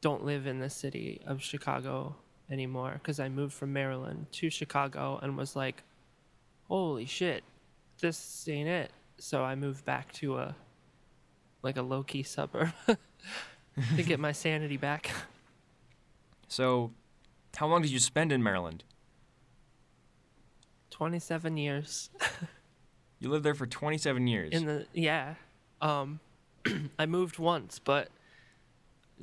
don't 0.00 0.24
live 0.24 0.46
in 0.46 0.60
the 0.60 0.70
city 0.70 1.20
of 1.26 1.42
Chicago 1.42 2.16
anymore 2.50 2.94
because 2.94 3.20
I 3.20 3.28
moved 3.28 3.52
from 3.52 3.72
Maryland 3.72 4.26
to 4.32 4.50
Chicago 4.50 5.18
and 5.22 5.36
was 5.36 5.54
like, 5.54 5.82
holy 6.68 7.06
shit, 7.06 7.44
this 8.00 8.48
ain't 8.48 8.68
it. 8.68 8.92
So 9.18 9.44
I 9.44 9.54
moved 9.54 9.84
back 9.84 10.12
to 10.14 10.38
a 10.38 10.56
like 11.62 11.76
a 11.76 11.82
low 11.82 12.02
key 12.02 12.22
suburb 12.22 12.72
to 12.86 14.02
get 14.02 14.18
my 14.18 14.32
sanity 14.44 14.76
back. 14.76 15.10
So, 16.48 16.92
how 17.56 17.66
long 17.66 17.82
did 17.82 17.90
you 17.90 17.98
spend 17.98 18.32
in 18.32 18.42
Maryland? 18.42 18.82
27 21.00 21.56
years 21.56 22.10
You 23.20 23.30
lived 23.30 23.42
there 23.42 23.54
for 23.54 23.66
27 23.66 24.26
years. 24.26 24.52
in 24.52 24.66
the 24.66 24.86
yeah. 24.92 25.36
Um 25.80 26.20
I 26.98 27.06
moved 27.06 27.38
once, 27.38 27.78
but 27.78 28.10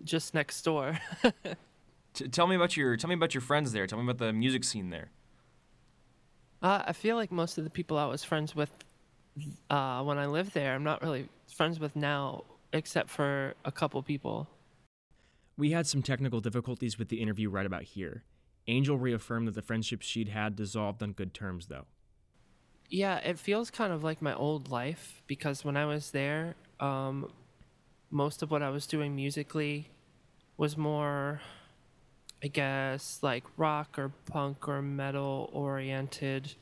just 0.03 0.33
next 0.33 0.59
door. 0.63 0.97
T- 2.15 2.27
tell 2.29 2.47
me 2.47 2.55
about 2.55 2.75
your 2.75 2.97
tell 2.97 3.09
me 3.09 3.13
about 3.13 3.35
your 3.35 3.41
friends 3.41 3.73
there. 3.73 3.85
Tell 3.85 3.99
me 3.99 4.05
about 4.05 4.17
the 4.17 4.33
music 4.33 4.63
scene 4.63 4.89
there. 4.89 5.11
Uh, 6.63 6.81
I 6.87 6.93
feel 6.93 7.15
like 7.15 7.31
most 7.31 7.59
of 7.59 7.63
the 7.63 7.69
people 7.69 7.95
I 7.99 8.05
was 8.05 8.23
friends 8.23 8.55
with 8.55 8.71
uh, 9.69 10.01
when 10.01 10.17
I 10.17 10.25
lived 10.25 10.55
there, 10.55 10.73
I'm 10.73 10.83
not 10.83 11.03
really 11.03 11.29
friends 11.55 11.79
with 11.79 11.95
now, 11.95 12.43
except 12.73 13.11
for 13.11 13.53
a 13.65 13.71
couple 13.71 14.01
people. 14.01 14.47
We 15.57 15.69
had 15.73 15.85
some 15.85 16.01
technical 16.01 16.39
difficulties 16.39 16.97
with 16.97 17.09
the 17.09 17.21
interview 17.21 17.51
right 17.51 17.67
about 17.67 17.83
here. 17.83 18.23
Angel 18.67 18.97
reaffirmed 18.97 19.47
that 19.47 19.55
the 19.55 19.61
friendship 19.61 20.01
she'd 20.01 20.29
had 20.29 20.55
dissolved 20.55 21.01
on 21.01 21.13
good 21.13 21.33
terms, 21.33 21.67
though. 21.67 21.85
Yeah, 22.89 23.17
it 23.17 23.37
feels 23.37 23.69
kind 23.69 23.91
of 23.91 24.03
like 24.03 24.21
my 24.21 24.33
old 24.33 24.69
life 24.69 25.21
because 25.27 25.65
when 25.65 25.75
I 25.75 25.85
was 25.85 26.11
there, 26.11 26.55
um, 26.79 27.31
most 28.09 28.41
of 28.41 28.51
what 28.51 28.61
I 28.61 28.69
was 28.69 28.87
doing 28.87 29.15
musically 29.15 29.89
was 30.55 30.77
more, 30.77 31.41
I 32.41 32.47
guess, 32.47 33.19
like 33.21 33.43
rock 33.57 33.99
or 33.99 34.11
punk 34.25 34.67
or 34.67 34.81
metal 34.81 35.49
oriented, 35.53 36.53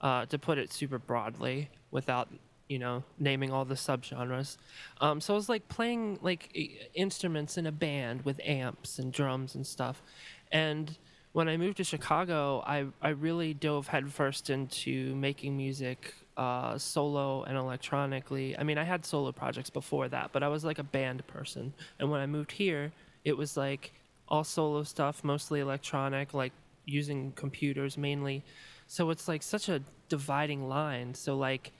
uh, 0.00 0.26
to 0.26 0.38
put 0.38 0.58
it 0.58 0.72
super 0.72 0.98
broadly 0.98 1.68
without, 1.90 2.28
you 2.68 2.78
know, 2.78 3.02
naming 3.18 3.52
all 3.52 3.64
the 3.64 3.74
subgenres. 3.74 4.56
Um, 5.00 5.20
so 5.20 5.34
it 5.34 5.36
was 5.36 5.48
like 5.48 5.68
playing 5.68 6.18
like 6.22 6.90
instruments 6.94 7.58
in 7.58 7.66
a 7.66 7.72
band 7.72 8.22
with 8.22 8.40
amps 8.44 8.98
and 8.98 9.12
drums 9.12 9.54
and 9.54 9.66
stuff. 9.66 10.02
And 10.50 10.96
when 11.32 11.48
I 11.48 11.56
moved 11.56 11.78
to 11.78 11.84
Chicago, 11.84 12.62
I, 12.66 12.86
I 13.00 13.10
really 13.10 13.54
dove 13.54 13.88
headfirst 13.88 14.50
into 14.50 15.14
making 15.14 15.56
music 15.56 16.14
uh, 16.36 16.76
solo 16.78 17.42
and 17.44 17.56
electronically. 17.56 18.56
I 18.58 18.62
mean, 18.62 18.78
I 18.78 18.84
had 18.84 19.04
solo 19.04 19.32
projects 19.32 19.70
before 19.70 20.08
that, 20.08 20.30
but 20.32 20.42
I 20.42 20.48
was 20.48 20.64
like 20.64 20.78
a 20.78 20.84
band 20.84 21.26
person. 21.26 21.72
And 21.98 22.10
when 22.10 22.20
I 22.20 22.26
moved 22.26 22.52
here, 22.52 22.92
it 23.24 23.36
was 23.36 23.56
like 23.56 23.92
all 24.28 24.44
solo 24.44 24.82
stuff, 24.82 25.24
mostly 25.24 25.60
electronic, 25.60 26.34
like 26.34 26.52
using 26.84 27.32
computers 27.32 27.96
mainly. 27.96 28.44
So 28.86 29.10
it's 29.10 29.28
like 29.28 29.42
such 29.42 29.68
a 29.68 29.82
dividing 30.08 30.68
line. 30.68 31.14
So 31.14 31.36
like 31.36 31.72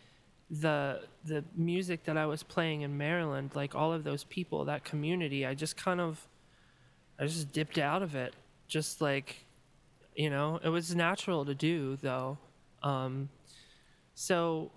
the 0.51 1.01
the 1.25 1.45
music 1.57 2.05
that 2.05 2.17
I 2.17 2.27
was 2.27 2.43
playing 2.43 2.83
in 2.83 2.97
Maryland, 2.97 3.53
like 3.55 3.75
all 3.75 3.93
of 3.93 4.05
those 4.05 4.25
people, 4.25 4.65
that 4.67 4.85
community, 4.85 5.45
I 5.45 5.55
just 5.55 5.77
kind 5.77 6.01
of 6.01 6.27
I 7.19 7.27
just 7.27 7.53
dipped 7.53 7.79
out 7.79 8.03
of 8.03 8.15
it. 8.15 8.35
Just 8.73 9.03
like, 9.03 9.45
you 10.17 10.31
know, 10.31 10.59
it 10.65 10.71
was 10.71 10.97
natural 10.97 11.45
to 11.45 11.55
do 11.55 11.97
though. 11.97 12.39
Um, 12.83 13.29
so 14.15 14.73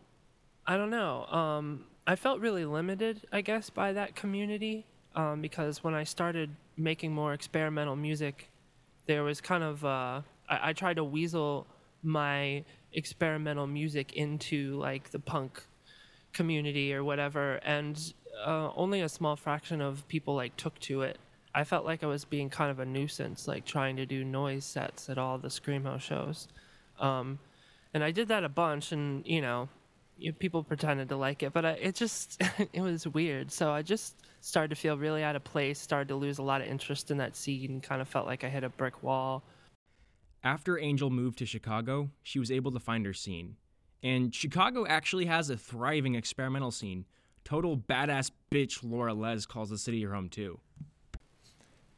I 0.68 0.76
don't 0.76 0.90
know. 0.90 1.26
Um, 1.28 1.86
I 2.06 2.18
felt 2.18 2.42
really 2.42 2.66
limited, 2.66 3.26
I 3.32 3.40
guess, 3.40 3.70
by 3.70 3.94
that 3.94 4.14
community 4.14 4.86
um, 5.16 5.42
because 5.42 5.82
when 5.82 5.94
I 5.94 6.04
started 6.04 6.50
making 6.76 7.14
more 7.14 7.32
experimental 7.32 7.96
music, 7.96 8.50
there 9.08 9.24
was 9.24 9.40
kind 9.40 9.64
of 9.64 9.86
uh, 9.86 10.22
I, 10.50 10.70
I 10.70 10.74
tried 10.74 10.98
to 10.98 11.06
weasel 11.06 11.66
my 12.04 12.66
experimental 12.92 13.66
music 13.66 14.12
into 14.12 14.76
like 14.78 15.12
the 15.12 15.20
punk 15.20 15.64
community 16.34 16.94
or 16.94 17.06
whatever, 17.06 17.62
and 17.64 18.14
uh, 18.46 18.72
only 18.76 19.00
a 19.00 19.08
small 19.08 19.38
fraction 19.38 19.80
of 19.80 20.06
people 20.10 20.36
like 20.36 20.58
took 20.58 20.78
to 20.80 21.04
it. 21.04 21.18
I 21.56 21.64
felt 21.64 21.86
like 21.86 22.04
I 22.04 22.08
was 22.08 22.26
being 22.26 22.50
kind 22.50 22.70
of 22.70 22.80
a 22.80 22.86
nuisance, 22.86 23.48
like 23.48 23.66
trying 23.66 23.96
to 23.96 24.06
do 24.06 24.26
noise 24.26 24.66
sets 24.66 25.10
at 25.10 25.18
all 25.18 25.38
the 25.38 25.48
screamo 25.48 26.00
shows, 26.02 26.50
um, 27.00 27.40
and 27.94 28.04
I 28.04 28.12
did 28.12 28.28
that 28.28 28.44
a 28.44 28.50
bunch, 28.50 28.92
and 28.92 29.26
you 29.26 29.42
know, 29.42 29.70
you, 30.18 30.34
people 30.34 30.64
pretended 30.64 31.08
to 31.10 31.16
like 31.16 31.44
it, 31.44 31.54
but 31.54 31.66
I, 31.66 31.72
it 31.72 31.96
just 31.96 32.42
it 32.74 32.82
was 32.82 33.08
weird. 33.08 33.52
So 33.52 33.72
I 33.72 33.82
just 33.82 34.18
started 34.42 34.68
to 34.70 34.76
feel 34.76 34.98
really 34.98 35.24
out 35.24 35.38
of 35.38 35.46
place, 35.46 35.80
started 35.80 36.10
to 36.10 36.16
lose 36.16 36.40
a 36.40 36.44
lot 36.44 36.62
of 36.62 36.68
interest 36.68 37.10
in 37.10 37.18
that 37.18 37.38
scene, 37.38 37.80
kind 37.80 38.02
of 38.02 38.10
felt 38.10 38.26
like 38.26 38.44
I 38.44 38.50
hit 38.50 38.66
a 38.66 38.70
brick 38.70 39.02
wall. 39.02 39.44
After 40.44 40.78
Angel 40.78 41.10
moved 41.10 41.40
to 41.40 41.46
Chicago, 41.46 42.10
she 42.22 42.38
was 42.38 42.52
able 42.52 42.72
to 42.74 42.80
find 42.80 43.06
her 43.06 43.14
scene. 43.14 43.56
And 44.04 44.36
Chicago 44.36 44.86
actually 44.86 45.26
has 45.26 45.50
a 45.50 45.58
thriving 45.58 46.14
experimental 46.16 46.70
scene. 46.70 47.06
Total 47.44 47.76
badass 47.78 48.30
bitch 48.52 48.80
Laura 48.84 49.14
Les 49.14 49.46
calls 49.46 49.70
the 49.70 49.78
city 49.78 50.04
her 50.04 50.14
home 50.14 50.30
too. 50.30 50.60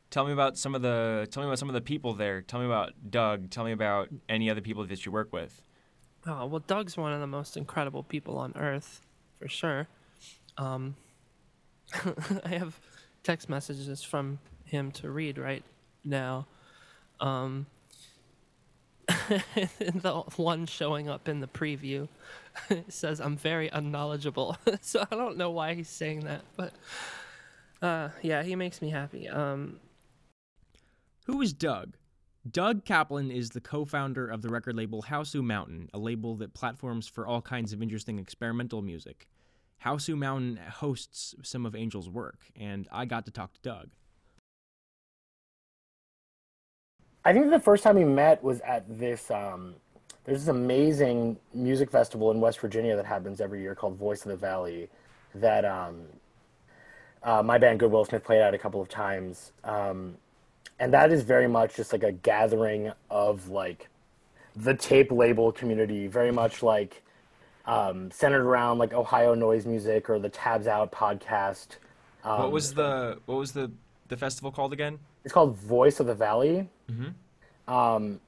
Tell 0.09 0.25
me 0.25 0.31
about 0.31 0.57
some 0.57 0.73
of 0.73 0.81
the 0.81 1.27
tell 1.29 1.43
me 1.43 1.47
about 1.47 1.59
some 1.59 1.69
of 1.69 1.73
the 1.73 1.81
people 1.81 2.13
there. 2.13 2.41
Tell 2.41 2.59
me 2.59 2.65
about 2.65 2.93
Doug. 3.09 3.49
Tell 3.49 3.65
me 3.65 3.71
about 3.71 4.09
any 4.29 4.49
other 4.49 4.61
people 4.61 4.85
that 4.85 5.05
you 5.05 5.11
work 5.11 5.33
with. 5.33 5.61
Oh, 6.25 6.45
well, 6.45 6.63
Doug's 6.65 6.97
one 6.97 7.13
of 7.13 7.19
the 7.19 7.27
most 7.27 7.55
incredible 7.55 8.03
people 8.03 8.37
on 8.37 8.53
earth, 8.55 9.01
for 9.39 9.47
sure. 9.47 9.87
Um, 10.57 10.95
I 12.45 12.49
have 12.49 12.79
text 13.23 13.49
messages 13.49 14.03
from 14.03 14.39
him 14.65 14.91
to 14.93 15.09
read 15.09 15.37
right 15.37 15.63
now. 16.03 16.47
Um, 17.19 17.65
the 19.07 20.23
one 20.35 20.65
showing 20.65 21.07
up 21.07 21.29
in 21.29 21.39
the 21.39 21.47
preview 21.47 22.07
says, 22.89 23.21
I'm 23.21 23.37
very 23.37 23.69
unknowledgeable. 23.69 24.57
so 24.81 25.05
I 25.09 25.15
don't 25.15 25.37
know 25.37 25.51
why 25.51 25.75
he's 25.75 25.89
saying 25.89 26.21
that, 26.21 26.41
but 26.57 26.73
uh, 27.81 28.09
yeah, 28.21 28.43
he 28.43 28.55
makes 28.55 28.81
me 28.81 28.89
happy. 28.89 29.29
Um, 29.29 29.79
Who 31.27 31.41
is 31.41 31.51
Doug? 31.51 31.97
Doug 32.49 32.85
Kaplan 32.85 33.31
is 33.31 33.49
the 33.49 33.59
co 33.59 33.83
founder 33.83 34.29
of 34.29 34.41
the 34.41 34.47
record 34.47 34.77
label 34.77 35.03
Hausu 35.03 35.43
Mountain, 35.43 35.89
a 35.93 35.97
label 35.97 36.37
that 36.37 36.53
platforms 36.53 37.05
for 37.05 37.27
all 37.27 37.41
kinds 37.41 37.73
of 37.73 37.81
interesting 37.81 38.17
experimental 38.17 38.81
music. 38.81 39.27
Hausu 39.83 40.17
Mountain 40.17 40.57
hosts 40.75 41.35
some 41.43 41.65
of 41.65 41.75
Angel's 41.75 42.09
work, 42.09 42.39
and 42.55 42.87
I 42.93 43.03
got 43.03 43.25
to 43.25 43.31
talk 43.31 43.51
to 43.55 43.59
Doug. 43.61 43.89
I 47.25 47.33
think 47.33 47.49
the 47.49 47.59
first 47.59 47.83
time 47.83 47.97
we 47.97 48.05
met 48.05 48.41
was 48.41 48.61
at 48.61 48.85
this 48.97 49.29
um, 49.29 49.75
there's 50.23 50.39
this 50.39 50.47
amazing 50.47 51.35
music 51.53 51.91
festival 51.91 52.31
in 52.31 52.39
West 52.39 52.61
Virginia 52.61 52.95
that 52.95 53.05
happens 53.05 53.41
every 53.41 53.61
year 53.61 53.75
called 53.75 53.97
Voice 53.97 54.23
of 54.23 54.31
the 54.31 54.37
Valley 54.37 54.87
that 55.35 55.65
um, 55.65 56.03
uh, 57.21 57.43
my 57.43 57.57
band 57.57 57.81
Goodwill 57.81 58.05
Smith 58.05 58.23
played 58.23 58.39
at 58.39 58.53
a 58.53 58.57
couple 58.57 58.81
of 58.81 58.87
times. 58.87 59.51
Um, 59.65 60.15
and 60.79 60.93
that 60.93 61.11
is 61.11 61.23
very 61.23 61.47
much 61.47 61.75
just 61.75 61.91
like 61.91 62.03
a 62.03 62.11
gathering 62.11 62.91
of 63.09 63.49
like 63.49 63.87
the 64.55 64.73
tape 64.73 65.11
label 65.11 65.51
community, 65.51 66.07
very 66.07 66.31
much 66.31 66.63
like 66.63 67.03
um, 67.65 68.09
centered 68.11 68.43
around 68.43 68.77
like 68.77 68.93
Ohio 68.93 69.33
noise 69.33 69.65
music 69.65 70.09
or 70.09 70.19
the 70.19 70.29
Tabs 70.29 70.67
Out 70.67 70.91
podcast. 70.91 71.77
Um, 72.23 72.39
what 72.39 72.51
was 72.51 72.73
the 72.73 73.19
what 73.25 73.35
was 73.37 73.51
the 73.51 73.71
the 74.07 74.17
festival 74.17 74.51
called 74.51 74.73
again? 74.73 74.99
It's 75.23 75.33
called 75.33 75.55
Voice 75.57 75.99
of 75.99 76.07
the 76.07 76.15
Valley. 76.15 76.67
Mm-hmm. 76.89 77.73
Um, 77.73 78.19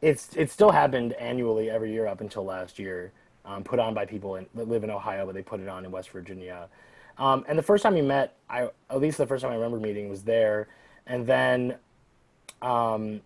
it's 0.00 0.36
it 0.36 0.50
still 0.50 0.70
happened 0.70 1.12
annually 1.14 1.70
every 1.70 1.92
year 1.92 2.06
up 2.06 2.20
until 2.20 2.44
last 2.44 2.78
year. 2.78 3.12
Um, 3.44 3.64
put 3.64 3.78
on 3.78 3.94
by 3.94 4.04
people 4.04 4.36
in, 4.36 4.46
that 4.54 4.68
live 4.68 4.84
in 4.84 4.90
Ohio, 4.90 5.24
but 5.24 5.34
they 5.34 5.42
put 5.42 5.60
it 5.60 5.68
on 5.68 5.84
in 5.84 5.90
West 5.90 6.10
Virginia. 6.10 6.68
Um, 7.16 7.44
and 7.48 7.58
the 7.58 7.62
first 7.62 7.82
time 7.82 7.94
we 7.94 8.02
met, 8.02 8.36
I 8.48 8.68
at 8.90 9.00
least 9.00 9.18
the 9.18 9.26
first 9.26 9.42
time 9.42 9.50
I 9.50 9.54
remember 9.54 9.78
meeting 9.78 10.08
was 10.08 10.22
there, 10.22 10.68
and 11.08 11.26
then 11.26 11.76
um, 12.62 13.20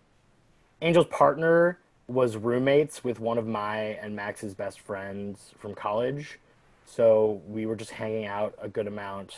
Angel's 0.81 1.07
partner 1.07 1.77
was 2.07 2.35
roommates 2.35 3.03
with 3.03 3.19
one 3.19 3.37
of 3.37 3.47
my 3.47 3.77
and 4.01 4.15
Max's 4.15 4.53
best 4.53 4.79
friends 4.79 5.51
from 5.59 5.75
college. 5.75 6.39
So 6.85 7.41
we 7.47 7.65
were 7.65 7.75
just 7.75 7.91
hanging 7.91 8.25
out 8.25 8.55
a 8.61 8.67
good 8.67 8.87
amount 8.87 9.35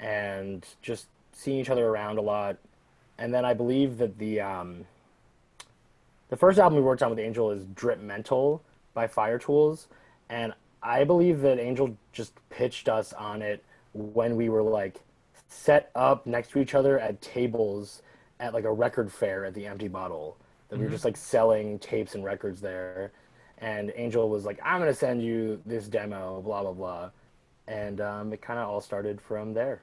and 0.00 0.66
just 0.82 1.06
seeing 1.32 1.58
each 1.58 1.70
other 1.70 1.86
around 1.86 2.18
a 2.18 2.22
lot. 2.22 2.56
And 3.18 3.32
then 3.32 3.44
I 3.44 3.54
believe 3.54 3.98
that 3.98 4.18
the 4.18 4.40
um, 4.40 4.86
the 6.28 6.36
first 6.36 6.58
album 6.58 6.76
we 6.76 6.82
worked 6.82 7.02
on 7.02 7.10
with 7.10 7.18
Angel 7.18 7.50
is 7.50 7.64
Drip 7.74 8.00
Mental 8.00 8.62
by 8.92 9.06
Fire-Toolz, 9.06 9.86
and 10.28 10.52
I 10.82 11.04
believe 11.04 11.40
that 11.42 11.58
Angel 11.58 11.96
just 12.12 12.32
pitched 12.50 12.88
us 12.88 13.12
on 13.12 13.40
it 13.40 13.62
when 13.92 14.36
we 14.36 14.48
were 14.48 14.62
like 14.62 15.00
set 15.48 15.90
up 15.94 16.26
next 16.26 16.50
to 16.50 16.58
each 16.58 16.74
other 16.74 16.98
at 16.98 17.20
tables 17.20 18.02
at 18.40 18.54
like 18.54 18.64
a 18.64 18.72
record 18.72 19.12
fair 19.12 19.44
at 19.44 19.54
the 19.54 19.66
Empty 19.66 19.88
Bottle. 19.88 20.36
That 20.68 20.76
mm-hmm. 20.76 20.82
we 20.82 20.86
were 20.86 20.92
just 20.92 21.04
like 21.04 21.16
selling 21.16 21.78
tapes 21.78 22.14
and 22.14 22.24
records 22.24 22.60
there, 22.60 23.12
and 23.58 23.92
Angel 23.96 24.28
was 24.28 24.44
like, 24.44 24.58
"I'm 24.62 24.80
gonna 24.80 24.94
send 24.94 25.22
you 25.22 25.60
this 25.66 25.88
demo," 25.88 26.40
blah 26.42 26.62
blah 26.62 26.72
blah, 26.72 27.10
and 27.66 28.00
um, 28.00 28.32
it 28.32 28.42
kind 28.42 28.58
of 28.58 28.68
all 28.68 28.80
started 28.80 29.20
from 29.20 29.54
there. 29.54 29.82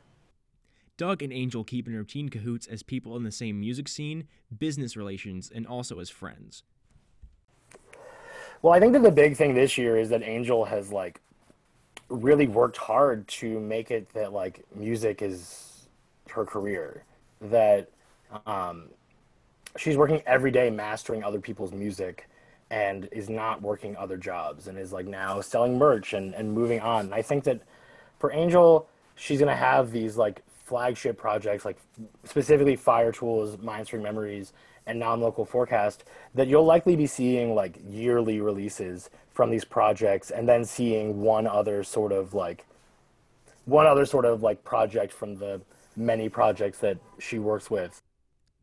Doug 0.98 1.24
and 1.24 1.34
Angel 1.34 1.63
keep 1.63 1.88
in 1.88 1.96
routine 1.96 2.30
cahoots 2.30 2.68
as 2.68 2.84
people 2.84 3.18
in 3.18 3.24
the 3.24 3.32
same 3.32 3.60
music 3.60 3.88
scene, 3.88 4.27
business 4.56 4.96
relations, 4.96 5.51
and 5.53 5.65
also 5.65 6.00
as 6.00 6.10
friends. 6.10 6.63
Well, 8.62 8.74
I 8.74 8.80
think 8.80 8.94
that 8.94 9.01
the 9.01 9.12
big 9.12 9.36
thing 9.36 9.56
this 9.56 9.77
year 9.77 9.98
is 9.98 10.10
that 10.10 10.22
Angel 10.22 10.65
has 10.65 10.91
like 10.91 11.20
really 12.12 12.48
worked 12.48 12.77
hard 12.77 13.27
to 13.27 13.60
make 13.60 13.89
it 13.91 14.12
that 14.13 14.34
like 14.34 14.65
music 14.75 15.22
is 15.22 15.88
her 16.30 16.46
career. 16.46 17.03
That 17.41 17.89
um, 18.46 18.89
she's 19.77 19.98
working 19.98 20.22
every 20.25 20.51
day 20.51 20.70
mastering 20.70 21.24
other 21.24 21.39
people's 21.39 21.72
music 21.72 22.27
and 22.70 23.10
is 23.12 23.30
not 23.30 23.62
working 23.62 23.98
other 23.98 24.18
jobs 24.18 24.68
and 24.68 24.77
is 24.77 24.94
like 24.94 25.08
now 25.08 25.41
selling 25.41 25.77
merch 25.77 26.13
and, 26.13 26.34
and 26.36 26.53
moving 26.53 26.80
on. 26.80 27.06
And 27.06 27.13
I 27.13 27.22
think 27.22 27.44
that 27.46 27.62
for 28.20 28.32
Angel, 28.32 28.88
she's 29.15 29.39
gonna 29.39 29.56
have 29.56 29.91
these 29.91 30.18
like 30.18 30.41
flagship 30.48 31.18
projects 31.18 31.65
like 31.65 31.77
specifically 32.24 32.75
Fire 32.75 33.12
Tools, 33.12 33.58
Mindspring 33.58 34.01
Memories, 34.01 34.54
and 34.91 34.99
Non-Local 34.99 35.45
Forecast 35.45 36.04
that 36.36 36.47
you'll 36.47 36.65
likely 36.65 36.95
be 36.95 37.08
seeing 37.08 37.56
like 37.56 37.80
yearly 37.89 38.39
releases 38.39 39.10
from 39.34 39.49
these 39.49 39.65
projects 39.65 40.30
and 40.30 40.47
then 40.47 40.63
seeing 40.63 41.21
one 41.21 41.47
other 41.47 41.84
sort 41.84 42.12
of 42.12 42.34
like 42.34 42.65
one 43.65 43.88
other 43.88 44.06
sort 44.06 44.25
of 44.25 44.43
like 44.43 44.63
project 44.63 45.12
from 45.12 45.38
the 45.38 45.62
many 45.95 46.30
projects 46.30 46.80
that 46.80 46.97
she 47.19 47.39
works 47.39 47.71
with. 47.71 48.01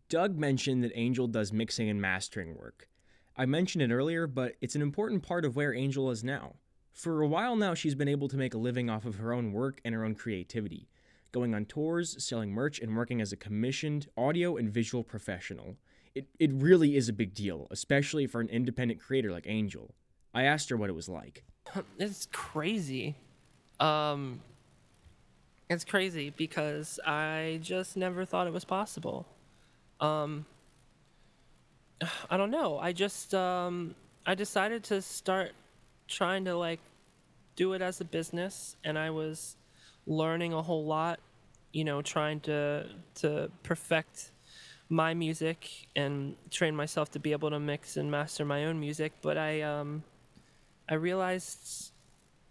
Doug 0.08 0.36
mentioned 0.36 0.84
that 0.84 0.92
Angel 0.94 1.26
does 1.26 1.52
mixing 1.52 1.88
and 1.88 2.00
mastering 2.00 2.56
work. 2.56 2.88
I 3.36 3.46
mentioned 3.46 3.82
it 3.82 3.92
earlier, 3.92 4.26
but 4.26 4.54
it's 4.60 4.74
an 4.74 4.82
important 4.82 5.22
part 5.22 5.44
of 5.44 5.56
where 5.56 5.74
Angel 5.74 6.10
is 6.10 6.24
now. 6.24 6.54
For 6.92 7.22
a 7.22 7.28
while 7.28 7.54
now, 7.54 7.74
she's 7.74 7.94
been 7.94 8.08
able 8.08 8.28
to 8.28 8.36
make 8.36 8.54
a 8.54 8.58
living 8.58 8.90
off 8.90 9.04
of 9.04 9.16
her 9.16 9.32
own 9.32 9.52
work 9.52 9.80
and 9.84 9.94
her 9.94 10.04
own 10.04 10.14
creativity 10.14 10.88
going 11.32 11.54
on 11.54 11.64
tours, 11.64 12.22
selling 12.22 12.50
merch, 12.50 12.80
and 12.80 12.96
working 12.96 13.20
as 13.20 13.32
a 13.32 13.36
commissioned 13.36 14.08
audio 14.16 14.56
and 14.56 14.70
visual 14.70 15.04
professional. 15.04 15.76
It, 16.18 16.26
it 16.38 16.50
really 16.52 16.96
is 16.96 17.08
a 17.08 17.12
big 17.12 17.34
deal, 17.34 17.68
especially 17.70 18.26
for 18.26 18.40
an 18.40 18.48
independent 18.48 19.00
creator 19.00 19.30
like 19.30 19.44
Angel. 19.46 19.94
I 20.34 20.44
asked 20.44 20.68
her 20.70 20.76
what 20.76 20.90
it 20.90 20.94
was 20.94 21.08
like. 21.08 21.44
It's 21.98 22.26
crazy. 22.32 23.14
Um, 23.78 24.40
it's 25.68 25.84
crazy 25.84 26.30
because 26.30 26.98
I 27.06 27.60
just 27.62 27.96
never 27.96 28.24
thought 28.24 28.46
it 28.46 28.52
was 28.52 28.64
possible. 28.64 29.26
Um, 30.00 30.46
I 32.30 32.36
don't 32.36 32.50
know. 32.50 32.78
I 32.78 32.92
just 32.92 33.34
um, 33.34 33.94
I 34.26 34.34
decided 34.34 34.82
to 34.84 35.02
start 35.02 35.52
trying 36.06 36.44
to 36.46 36.56
like 36.56 36.80
do 37.56 37.74
it 37.74 37.82
as 37.82 38.00
a 38.00 38.04
business, 38.04 38.76
and 38.84 38.98
I 38.98 39.10
was 39.10 39.56
learning 40.06 40.52
a 40.52 40.62
whole 40.62 40.84
lot, 40.84 41.20
you 41.72 41.84
know, 41.84 42.02
trying 42.02 42.40
to 42.40 42.86
to 43.16 43.50
perfect 43.62 44.32
my 44.88 45.14
music 45.14 45.68
and 45.94 46.36
train 46.50 46.74
myself 46.74 47.10
to 47.10 47.18
be 47.18 47.32
able 47.32 47.50
to 47.50 47.60
mix 47.60 47.96
and 47.96 48.10
master 48.10 48.44
my 48.44 48.64
own 48.64 48.80
music. 48.80 49.12
But 49.22 49.36
I 49.36 49.62
um, 49.62 50.02
I 50.88 50.94
realized 50.94 51.92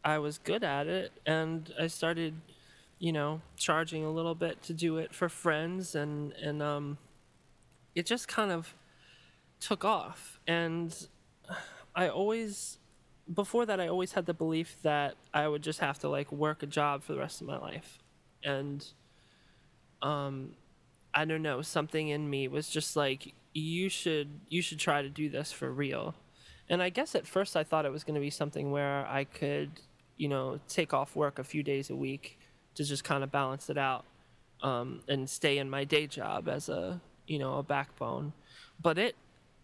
I 0.04 0.20
was 0.20 0.38
good 0.38 0.64
at 0.64 0.88
it, 0.88 1.12
and 1.26 1.74
I 1.80 1.88
started, 1.88 2.36
you 3.00 3.12
know, 3.12 3.42
charging 3.56 4.06
a 4.06 4.12
little 4.12 4.36
bit 4.36 4.62
to 4.64 4.74
do 4.74 4.98
it 4.98 5.14
for 5.14 5.30
friends, 5.30 5.96
and 5.96 6.34
and 6.34 6.62
um, 6.62 6.98
it 7.96 8.06
just 8.06 8.28
kind 8.28 8.52
of 8.52 8.76
took 9.60 9.84
off. 9.84 10.40
And 10.48 10.96
I 11.96 12.10
always 12.10 12.78
before 13.34 13.66
that 13.66 13.80
I 13.80 13.88
always 13.88 14.14
had 14.14 14.26
the 14.26 14.34
belief 14.34 14.78
that 14.84 15.16
I 15.34 15.48
would 15.48 15.62
just 15.62 15.80
have 15.80 16.00
to 16.00 16.10
like 16.10 16.32
work 16.32 16.64
a 16.64 16.66
job 16.66 17.04
for 17.04 17.14
the 17.14 17.20
rest 17.20 17.42
of 17.42 17.48
my 17.48 17.58
life. 17.58 18.00
And 18.44 18.86
um 20.02 20.52
I 21.18 21.26
don't 21.26 21.42
know, 21.42 21.64
something 21.64 22.10
in 22.10 22.30
me 22.30 22.48
was 22.48 22.70
just 22.70 22.96
like 22.96 23.34
you 23.52 23.90
should 23.90 24.40
you 24.50 24.62
should 24.62 24.78
try 24.78 25.02
to 25.02 25.10
do 25.10 25.30
this 25.30 25.52
for 25.52 25.72
real. 25.72 26.14
And 26.70 26.84
I 26.84 26.90
guess 26.90 27.16
at 27.16 27.26
first 27.26 27.58
I 27.58 27.64
thought 27.64 27.86
it 27.86 27.92
was 27.92 28.04
going 28.04 28.14
to 28.14 28.22
be 28.22 28.30
something 28.30 28.70
where 28.70 29.04
I 29.08 29.24
could, 29.24 29.72
you 30.18 30.28
know, 30.28 30.60
take 30.68 30.94
off 30.94 31.16
work 31.16 31.40
a 31.40 31.44
few 31.44 31.64
days 31.64 31.90
a 31.90 31.96
week 31.96 32.38
to 32.76 32.84
just 32.84 33.04
kind 33.04 33.24
of 33.24 33.32
balance 33.32 33.68
it 33.72 33.80
out 33.80 34.06
um, 34.62 35.02
and 35.08 35.28
stay 35.28 35.58
in 35.58 35.72
my 35.72 35.86
day 35.86 36.06
job 36.06 36.48
as 36.48 36.70
a, 36.70 37.02
you 37.26 37.40
know, 37.40 37.58
a 37.58 37.64
backbone. 37.64 38.34
But 38.80 39.00
it 39.00 39.16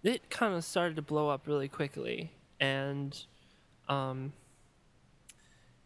it 0.02 0.32
kind 0.32 0.56
of 0.56 0.63
started 0.63 0.96
to 0.96 1.04
blow 1.04 1.30
up 1.30 1.46
really 1.46 1.68
quickly 1.68 2.32
and 2.60 3.26
um, 3.88 4.34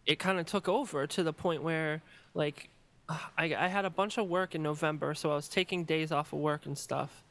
it 0.05 0.17
kind 0.17 0.39
of 0.39 0.45
took 0.45 0.69
over 0.69 1.05
to 1.07 1.23
the 1.23 1.33
point 1.33 1.61
where 1.61 2.01
like 2.33 2.69
I, 3.09 3.55
I 3.55 3.67
had 3.67 3.85
a 3.85 3.89
bunch 3.89 4.17
of 4.17 4.27
work 4.27 4.55
in 4.55 4.63
November, 4.63 5.13
so 5.13 5.31
I 5.31 5.35
was 5.35 5.47
taking 5.47 5.85
days 5.85 6.11
off 6.11 6.33
of 6.33 6.39
work 6.39 6.65
and 6.65 6.77
stuff. 6.77 7.23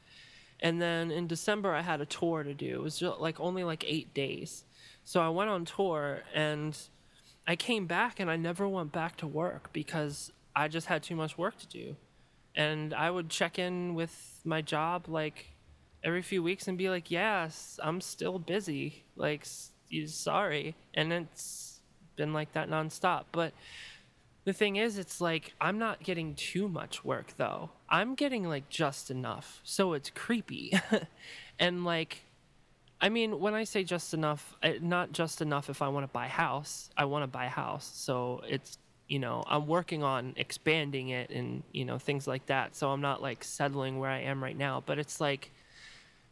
And 0.61 0.81
then 0.81 1.11
in 1.11 1.27
December, 1.27 1.75
I 1.75 1.83
had 1.83 2.01
a 2.01 2.07
tour 2.07 2.43
to 2.43 2.55
do. 2.55 2.77
It 2.77 2.83
was 2.83 2.99
just 2.99 3.21
like 3.21 3.39
only 3.41 3.63
like 3.65 3.85
eight 3.87 4.15
days. 4.15 4.65
So 5.05 5.21
I 5.21 5.29
went 5.29 5.51
on 5.51 5.65
tour 5.65 6.23
and 6.35 6.77
I 7.47 7.57
came 7.57 7.87
back 7.87 8.19
and 8.19 8.31
I 8.31 8.37
never 8.37 8.67
went 8.67 8.91
back 8.91 9.17
to 9.19 9.27
work 9.27 9.71
because 9.73 10.33
I 10.55 10.69
just 10.69 10.87
had 10.87 11.03
too 11.03 11.15
much 11.15 11.37
work 11.37 11.59
to 11.59 11.67
do. 11.67 11.97
And 12.55 12.95
I 12.95 13.11
would 13.11 13.29
check 13.29 13.59
in 13.59 13.95
with 13.95 14.41
my 14.45 14.63
job 14.63 15.09
like 15.09 15.53
every 16.03 16.23
few 16.23 16.43
weeks 16.43 16.67
and 16.67 16.79
be 16.79 16.89
like, 16.89 17.11
yes, 17.11 17.79
I'm 17.83 18.01
still 18.01 18.39
busy. 18.39 19.05
Like, 19.15 19.47
sorry. 20.07 20.75
And 20.95 21.13
it's 21.13 21.81
been 22.17 22.33
like 22.33 22.53
that 22.55 22.71
nonstop. 22.71 23.25
But 23.31 23.53
the 24.47 24.53
thing 24.53 24.77
is, 24.77 24.97
it's 24.97 25.21
like 25.21 25.55
I'm 25.61 25.77
not 25.77 26.05
getting 26.05 26.37
too 26.37 26.69
much 26.69 27.05
work 27.05 27.37
though. 27.37 27.71
I'm 27.91 28.15
getting 28.15 28.49
like 28.49 28.69
just 28.69 29.11
enough. 29.11 29.61
So 29.65 29.93
it's 29.93 30.09
creepy. 30.09 30.73
and 31.59 31.85
like, 31.85 32.23
I 33.01 33.09
mean, 33.09 33.41
when 33.41 33.55
I 33.55 33.65
say 33.65 33.83
just 33.83 34.15
enough, 34.15 34.55
not 34.81 35.11
just 35.11 35.43
enough 35.43 35.69
if 35.69 35.83
I 35.83 35.89
want 35.89 36.05
to 36.05 36.13
buy 36.13 36.27
a 36.27 36.31
house. 36.31 36.91
I 36.97 37.07
want 37.07 37.25
to 37.25 37.27
buy 37.27 37.47
a 37.47 37.51
house. 37.51 37.91
So 37.93 38.41
it's, 38.49 38.79
you 39.09 39.19
know, 39.19 39.43
I'm 39.49 39.67
working 39.67 40.05
on 40.05 40.35
expanding 40.37 41.09
it 41.09 41.31
and, 41.31 41.65
you 41.73 41.85
know, 41.85 41.99
things 41.99 42.29
like 42.29 42.47
that. 42.47 42.77
So 42.77 42.91
I'm 42.91 43.01
not 43.01 43.21
like 43.21 43.43
settling 43.43 43.99
where 43.99 44.11
I 44.11 44.21
am 44.21 44.41
right 44.41 44.57
now. 44.57 44.81
But 44.87 45.01
it's 45.01 45.21
like, 45.21 45.51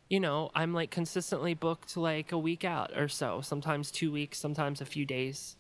you 0.09 0.21
know, 0.21 0.53
I'm 0.55 0.73
like 0.73 0.93
consistently 0.93 1.55
booked 1.55 1.97
like 1.97 2.31
a 2.31 2.39
week 2.39 2.65
out 2.65 2.97
or 2.97 3.09
so, 3.09 3.41
sometimes 3.41 3.91
two 3.91 4.13
weeks, 4.13 4.39
sometimes 4.39 4.81
a 4.81 4.85
few 4.85 5.05
days. 5.05 5.57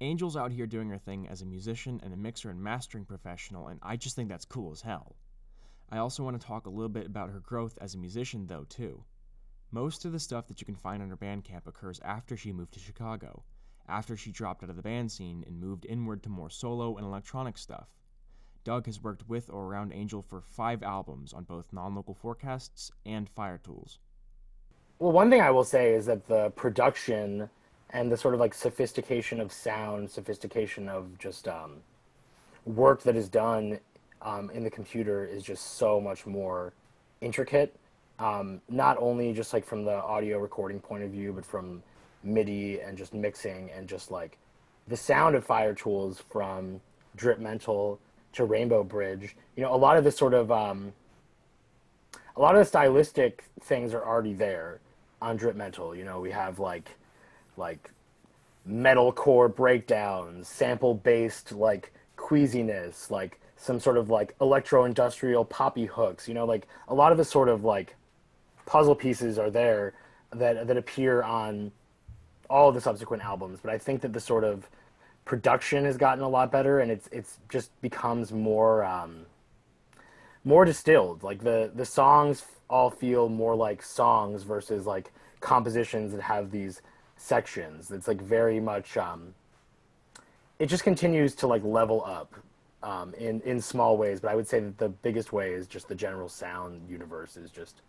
Angel's 0.00 0.36
out 0.36 0.50
here 0.50 0.66
doing 0.66 0.88
her 0.88 0.98
thing 0.98 1.28
as 1.28 1.42
a 1.42 1.46
musician 1.46 2.00
and 2.02 2.14
a 2.14 2.16
mixer 2.16 2.48
and 2.48 2.62
mastering 2.62 3.04
professional, 3.04 3.68
and 3.68 3.78
I 3.82 3.96
just 3.96 4.16
think 4.16 4.30
that's 4.30 4.46
cool 4.46 4.72
as 4.72 4.80
hell. 4.80 5.14
I 5.92 5.98
also 5.98 6.22
want 6.22 6.40
to 6.40 6.46
talk 6.46 6.66
a 6.66 6.70
little 6.70 6.88
bit 6.88 7.06
about 7.06 7.28
her 7.28 7.40
growth 7.40 7.76
as 7.82 7.94
a 7.94 7.98
musician, 7.98 8.46
though, 8.46 8.64
too. 8.68 9.04
Most 9.70 10.06
of 10.06 10.12
the 10.12 10.18
stuff 10.18 10.46
that 10.46 10.60
you 10.60 10.64
can 10.64 10.74
find 10.74 11.02
on 11.02 11.10
her 11.10 11.16
Bandcamp 11.18 11.66
occurs 11.66 12.00
after 12.02 12.34
she 12.34 12.50
moved 12.50 12.72
to 12.72 12.80
Chicago, 12.80 13.42
after 13.88 14.16
she 14.16 14.32
dropped 14.32 14.64
out 14.64 14.70
of 14.70 14.76
the 14.76 14.82
band 14.82 15.12
scene 15.12 15.44
and 15.46 15.60
moved 15.60 15.84
inward 15.84 16.22
to 16.22 16.30
more 16.30 16.48
solo 16.48 16.96
and 16.96 17.04
electronic 17.04 17.58
stuff. 17.58 17.88
Doug 18.64 18.86
has 18.86 19.02
worked 19.02 19.28
with 19.28 19.50
or 19.50 19.66
around 19.66 19.92
Angel 19.92 20.22
for 20.22 20.40
five 20.40 20.82
albums 20.82 21.34
on 21.34 21.44
both 21.44 21.72
Non 21.72 21.94
Local 21.94 22.14
Forecasts 22.14 22.90
and 23.04 23.28
Fire-Toolz. 23.28 23.98
Well, 24.98 25.12
one 25.12 25.30
thing 25.30 25.40
I 25.40 25.50
will 25.50 25.64
say 25.64 25.92
is 25.92 26.06
that 26.06 26.26
the 26.26 26.50
production 26.50 27.50
and 27.92 28.10
the 28.10 28.16
sort 28.16 28.34
of 28.34 28.40
like 28.40 28.54
sophistication 28.54 29.40
of 29.40 29.52
sound, 29.52 30.10
sophistication 30.10 30.88
of 30.88 31.18
just 31.18 31.48
um, 31.48 31.76
work 32.64 33.02
that 33.02 33.16
is 33.16 33.28
done 33.28 33.78
um, 34.22 34.50
in 34.50 34.62
the 34.62 34.70
computer 34.70 35.24
is 35.24 35.42
just 35.42 35.76
so 35.76 36.00
much 36.00 36.26
more 36.26 36.72
intricate. 37.20 37.74
Um, 38.18 38.60
not 38.68 38.96
only 39.00 39.32
just 39.32 39.52
like 39.52 39.64
from 39.64 39.84
the 39.84 39.94
audio 39.94 40.38
recording 40.38 40.78
point 40.78 41.02
of 41.02 41.10
view, 41.10 41.32
but 41.32 41.44
from 41.44 41.82
MIDI 42.22 42.80
and 42.80 42.96
just 42.96 43.14
mixing 43.14 43.70
and 43.70 43.88
just 43.88 44.10
like 44.10 44.38
the 44.88 44.96
sound 44.96 45.34
of 45.34 45.44
Fire-Toolz 45.44 46.22
from 46.30 46.80
Drip 47.16 47.38
Mental 47.38 47.98
to 48.34 48.44
Rainbow 48.44 48.84
Bridge. 48.84 49.36
You 49.56 49.62
know, 49.62 49.74
a 49.74 49.76
lot 49.76 49.96
of 49.96 50.04
the 50.04 50.12
sort 50.12 50.34
of 50.34 50.52
um, 50.52 50.92
a 52.36 52.40
lot 52.40 52.54
of 52.54 52.60
the 52.60 52.64
stylistic 52.64 53.44
things 53.62 53.94
are 53.94 54.04
already 54.04 54.34
there 54.34 54.80
on 55.22 55.36
Drip 55.36 55.56
Mental. 55.56 55.94
You 55.94 56.04
know, 56.04 56.20
we 56.20 56.30
have 56.30 56.58
like 56.58 56.90
like 57.60 57.92
metalcore 58.68 59.54
breakdowns, 59.54 60.48
sample 60.48 60.94
based 60.94 61.52
like 61.52 61.92
queasiness, 62.16 63.10
like 63.10 63.40
some 63.56 63.78
sort 63.78 63.96
of 63.96 64.10
like 64.10 64.34
electro 64.40 64.84
industrial 64.84 65.44
poppy 65.44 65.86
hooks. 65.86 66.26
You 66.26 66.34
know, 66.34 66.44
like 66.44 66.66
a 66.88 66.94
lot 66.94 67.12
of 67.12 67.18
the 67.18 67.24
sort 67.24 67.48
of 67.48 67.62
like 67.62 67.94
puzzle 68.66 68.94
pieces 68.94 69.38
are 69.38 69.50
there 69.50 69.94
that 70.32 70.66
that 70.66 70.76
appear 70.76 71.22
on 71.22 71.72
all 72.48 72.72
the 72.72 72.80
subsequent 72.80 73.22
albums. 73.22 73.60
But 73.62 73.72
I 73.72 73.78
think 73.78 74.00
that 74.02 74.12
the 74.12 74.20
sort 74.20 74.44
of 74.44 74.68
production 75.24 75.84
has 75.84 75.96
gotten 75.96 76.24
a 76.24 76.28
lot 76.28 76.50
better, 76.50 76.80
and 76.80 76.90
it's 76.90 77.08
it's 77.12 77.38
just 77.48 77.78
becomes 77.80 78.32
more 78.32 78.84
um, 78.84 79.26
more 80.44 80.64
distilled. 80.64 81.22
Like 81.22 81.42
the 81.42 81.70
the 81.74 81.84
songs 81.84 82.44
all 82.68 82.90
feel 82.90 83.28
more 83.28 83.54
like 83.54 83.82
songs 83.82 84.44
versus 84.44 84.86
like 84.86 85.12
compositions 85.40 86.12
that 86.12 86.22
have 86.22 86.50
these 86.50 86.82
sections. 87.20 87.90
It's 87.90 88.08
like 88.08 88.20
very 88.20 88.60
much. 88.60 88.96
Um, 88.96 89.34
it 90.58 90.66
just 90.66 90.84
continues 90.84 91.34
to 91.36 91.46
like 91.46 91.62
level 91.64 92.04
up 92.04 92.34
um, 92.82 93.14
in 93.14 93.40
in 93.42 93.60
small 93.60 93.96
ways, 93.96 94.20
but 94.20 94.30
I 94.30 94.34
would 94.34 94.48
say 94.48 94.60
that 94.60 94.78
the 94.78 94.88
biggest 94.88 95.32
way 95.32 95.52
is 95.52 95.66
just 95.66 95.88
the 95.88 95.94
general 95.94 96.28
sound 96.28 96.88
universe 96.88 97.36
is 97.36 97.50
just 97.50 97.82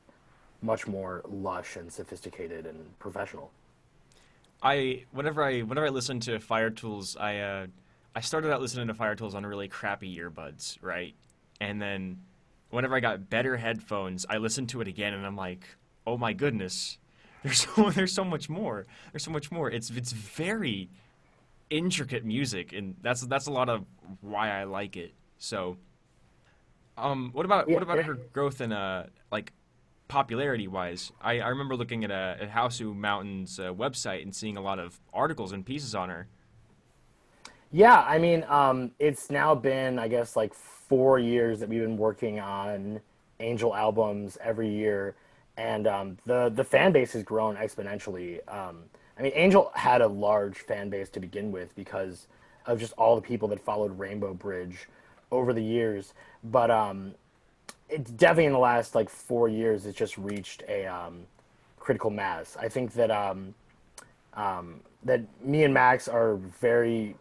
much 0.62 0.86
more 0.86 1.22
lush 1.28 1.76
and 1.76 1.92
sophisticated 1.92 2.66
and 2.66 3.00
professional. 3.00 3.52
I 4.62 5.06
whenever 5.12 5.44
I 5.44 5.62
whenever 5.62 5.88
I 5.88 5.90
listen 5.90 6.20
to 6.22 6.40
Fire-Toolz, 6.40 7.20
I 7.20 7.40
uh, 7.40 7.68
I 8.16 8.22
started 8.22 8.52
out 8.52 8.62
listening 8.62 8.88
to 8.88 8.94
Fire-Toolz 8.94 9.34
on 9.34 9.46
really 9.46 9.70
crappy 9.70 10.18
earbuds, 10.18 10.78
right? 10.82 11.16
And 11.60 11.82
then 11.82 12.20
whenever 12.70 12.96
I 12.96 13.00
got 13.00 13.30
better 13.30 13.58
headphones, 13.58 14.26
I 14.30 14.38
listened 14.38 14.70
to 14.70 14.82
it 14.82 14.88
again, 14.88 15.14
and 15.14 15.26
I'm 15.26 15.36
like, 15.36 15.64
oh 16.06 16.18
my 16.18 16.34
goodness, 16.34 16.98
there's 17.44 17.68
so 17.68 17.90
there's 17.96 18.14
so 18.14 18.24
much 18.24 18.50
more. 18.50 18.86
There's 19.12 19.24
so 19.24 19.32
much 19.32 19.52
more. 19.52 19.70
It's 19.70 19.90
it's 19.90 20.12
very 20.12 20.90
intricate 21.70 22.26
music, 22.26 22.74
and 22.74 22.96
that's 23.02 23.22
that's 23.22 23.48
a 23.48 23.52
lot 23.52 23.70
of 23.70 23.86
why 24.22 24.50
I 24.50 24.66
like 24.66 24.98
it. 24.98 25.14
So, 25.38 25.78
um, 26.98 27.32
what 27.34 27.46
about 27.46 27.68
yeah, 27.68 27.74
what 27.76 27.84
about 27.84 27.98
yeah. 27.98 28.04
her 28.04 28.14
growth 28.34 28.62
in 28.62 28.72
uh 28.72 29.08
like 29.32 29.54
popularity 30.08 30.68
wise? 30.68 31.12
I, 31.22 31.40
I 31.40 31.48
remember 31.48 31.76
looking 31.76 32.04
at 32.04 32.12
a 32.12 32.38
at 32.42 32.52
Hausu 32.52 32.96
Mountain's 32.96 33.60
uh, 33.60 33.74
website 33.74 34.22
and 34.22 34.36
seeing 34.36 34.58
a 34.58 34.62
lot 34.62 34.78
of 34.78 35.00
articles 35.14 35.52
and 35.52 35.66
pieces 35.66 35.96
on 35.96 36.10
her. 36.10 36.28
Yeah, 37.74 38.02
I 38.02 38.18
mean, 38.18 38.44
um, 38.50 38.92
it's 39.00 39.30
now 39.32 39.56
been 39.56 39.98
I 39.98 40.08
guess 40.08 40.36
like 40.36 40.54
four 40.54 41.20
years 41.20 41.62
that 41.62 41.70
we've 41.70 41.82
been 41.82 41.98
working 41.98 42.40
on 42.40 43.00
Angel 43.40 43.74
albums 43.74 44.38
every 44.42 44.70
year, 44.70 45.16
and 45.62 45.86
um, 45.86 46.18
the 46.26 46.50
the 46.50 46.64
fan 46.64 46.92
base 46.92 47.14
has 47.14 47.24
grown 47.24 47.56
exponentially. 47.56 48.40
Um, 48.52 48.84
I 49.18 49.22
mean, 49.22 49.32
Angel 49.36 49.72
had 49.76 50.02
a 50.02 50.08
large 50.08 50.58
fan 50.58 50.90
base 50.90 51.10
to 51.10 51.20
begin 51.20 51.52
with 51.52 51.76
because 51.76 52.28
of 52.66 52.80
just 52.80 52.94
all 52.94 53.16
the 53.16 53.22
people 53.22 53.48
that 53.50 53.60
followed 53.60 53.98
Rainbow 54.00 54.34
Bridge 54.34 54.88
over 55.32 55.54
the 55.54 55.64
years. 55.64 56.14
But 56.44 56.72
um, 56.72 57.14
it's 57.90 58.10
definitely 58.10 58.46
in 58.46 58.54
the 58.54 58.60
last 58.60 58.96
like 58.96 59.10
four 59.10 59.48
years, 59.48 59.86
it's 59.86 59.98
just 59.98 60.18
reached 60.18 60.64
a 60.68 60.88
um, 60.88 61.28
critical 61.80 62.10
mass. 62.10 62.58
I 62.60 62.68
think 62.68 62.94
that 62.94 63.12
um, 63.12 63.54
um, 64.34 64.80
that 65.04 65.22
me 65.44 65.64
and 65.64 65.74
Max 65.74 66.08
are 66.08 66.38
very 66.60 67.16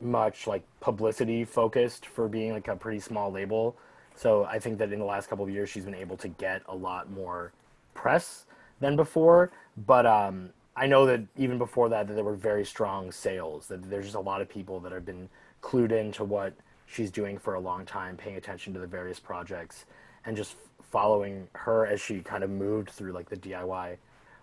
much 0.00 0.46
like 0.46 0.62
publicity 0.80 1.44
focused 1.44 2.06
for 2.06 2.26
being 2.26 2.52
like 2.52 2.68
a 2.68 2.76
pretty 2.76 3.00
small 3.00 3.30
label. 3.30 3.76
So 4.14 4.44
I 4.44 4.58
think 4.58 4.78
that 4.78 4.92
in 4.92 4.98
the 4.98 5.04
last 5.04 5.28
couple 5.28 5.44
of 5.44 5.50
years, 5.50 5.68
she's 5.68 5.84
been 5.84 5.94
able 5.94 6.16
to 6.18 6.28
get 6.28 6.62
a 6.68 6.74
lot 6.74 7.10
more 7.10 7.52
press 7.94 8.46
than 8.80 8.96
before. 8.96 9.50
But 9.76 10.06
um, 10.06 10.50
I 10.76 10.86
know 10.86 11.06
that 11.06 11.22
even 11.36 11.58
before 11.58 11.88
that, 11.90 12.08
that 12.08 12.14
there 12.14 12.24
were 12.24 12.34
very 12.34 12.64
strong 12.64 13.12
sales. 13.12 13.66
That 13.68 13.88
there's 13.88 14.06
just 14.06 14.16
a 14.16 14.20
lot 14.20 14.40
of 14.40 14.48
people 14.48 14.80
that 14.80 14.92
have 14.92 15.04
been 15.04 15.28
clued 15.62 15.92
into 15.92 16.24
what 16.24 16.54
she's 16.86 17.10
doing 17.10 17.38
for 17.38 17.54
a 17.54 17.60
long 17.60 17.86
time, 17.86 18.16
paying 18.16 18.36
attention 18.36 18.72
to 18.74 18.80
the 18.80 18.86
various 18.86 19.20
projects, 19.20 19.86
and 20.26 20.36
just 20.36 20.56
following 20.90 21.48
her 21.54 21.86
as 21.86 22.00
she 22.00 22.20
kind 22.20 22.44
of 22.44 22.50
moved 22.50 22.90
through 22.90 23.12
like 23.12 23.28
the 23.28 23.36
DIY 23.36 23.96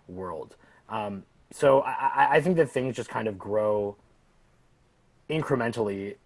world. 0.08 0.56
Um, 0.88 1.24
so 1.52 1.80
I, 1.82 2.28
I 2.32 2.40
think 2.40 2.56
that 2.56 2.70
things 2.70 2.96
just 2.96 3.08
kind 3.08 3.28
of 3.28 3.38
grow 3.38 3.96
incrementally 5.28 6.16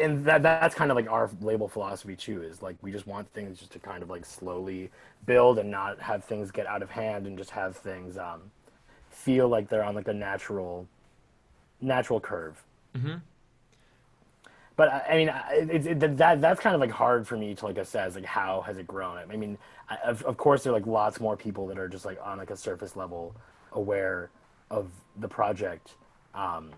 and 0.00 0.24
that 0.24 0.42
that's 0.42 0.74
kind 0.74 0.90
of 0.90 0.96
like 0.96 1.08
our 1.10 1.30
label 1.40 1.68
philosophy 1.68 2.16
too 2.16 2.42
is 2.42 2.62
like 2.62 2.76
we 2.82 2.90
just 2.90 3.06
want 3.06 3.32
things 3.32 3.58
just 3.58 3.70
to 3.72 3.78
kind 3.78 4.02
of 4.02 4.10
like 4.10 4.24
slowly 4.24 4.90
build 5.26 5.58
and 5.58 5.70
not 5.70 6.00
have 6.00 6.24
things 6.24 6.50
get 6.50 6.66
out 6.66 6.82
of 6.82 6.90
hand 6.90 7.26
and 7.26 7.38
just 7.38 7.50
have 7.50 7.76
things 7.76 8.16
um, 8.18 8.40
feel 9.10 9.48
like 9.48 9.68
they're 9.68 9.84
on 9.84 9.94
like 9.94 10.08
a 10.08 10.12
natural 10.12 10.86
natural 11.80 12.18
curve 12.18 12.60
mm-hmm. 12.96 13.14
but 14.74 15.06
i 15.08 15.16
mean 15.16 15.32
it, 15.52 15.86
it, 15.86 16.16
that 16.16 16.40
that's 16.40 16.60
kind 16.60 16.74
of 16.74 16.80
like 16.80 16.90
hard 16.90 17.26
for 17.26 17.36
me 17.36 17.54
to 17.54 17.64
like 17.64 17.78
assess 17.78 18.16
like 18.16 18.24
how 18.24 18.60
has 18.62 18.78
it 18.78 18.86
grown 18.86 19.16
i 19.16 19.36
mean 19.36 19.56
I, 19.88 19.96
of, 20.04 20.22
of 20.24 20.36
course 20.36 20.64
there 20.64 20.72
are 20.72 20.76
like 20.76 20.86
lots 20.86 21.20
more 21.20 21.36
people 21.36 21.68
that 21.68 21.78
are 21.78 21.88
just 21.88 22.04
like 22.04 22.18
on 22.24 22.38
like 22.38 22.50
a 22.50 22.56
surface 22.56 22.96
level 22.96 23.36
aware 23.72 24.30
of 24.70 24.90
the 25.20 25.28
project 25.28 25.94
um, 26.34 26.72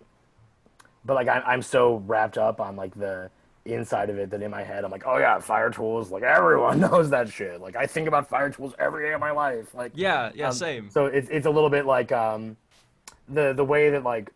but 1.05 1.15
like 1.15 1.29
I'm, 1.29 1.43
I'm 1.47 1.63
so 1.63 2.03
wrapped 2.07 2.39
up 2.39 2.61
on 2.61 2.77
like 2.77 2.95
the 2.99 3.31
inside 3.65 4.11
of 4.11 4.19
it 4.19 4.31
that 4.31 4.43
in 4.43 4.51
my 4.51 4.63
head 4.63 4.85
I'm 4.85 4.91
like, 4.91 5.07
oh 5.07 5.19
yeah, 5.19 5.39
Fire-Toolz. 5.39 6.11
Like 6.11 6.23
everyone 6.23 6.81
knows 6.91 7.11
that 7.11 7.29
shit. 7.29 7.61
Like 7.61 7.77
I 7.77 7.87
think 7.87 8.09
about 8.09 8.29
Fire-Toolz 8.29 8.75
every 8.79 9.07
day 9.07 9.13
of 9.13 9.21
my 9.21 9.31
life. 9.31 9.75
Like 9.75 9.93
yeah, 9.95 10.31
yeah, 10.35 10.49
um, 10.49 10.55
same. 10.55 10.91
So 10.91 11.07
it's 11.07 11.29
it's 11.31 11.47
a 11.47 11.51
little 11.51 11.71
bit 11.71 11.87
like 11.87 12.13
um, 12.13 12.57
the 13.29 13.53
the 13.53 13.65
way 13.65 13.91
that 13.91 14.03
like 14.03 14.33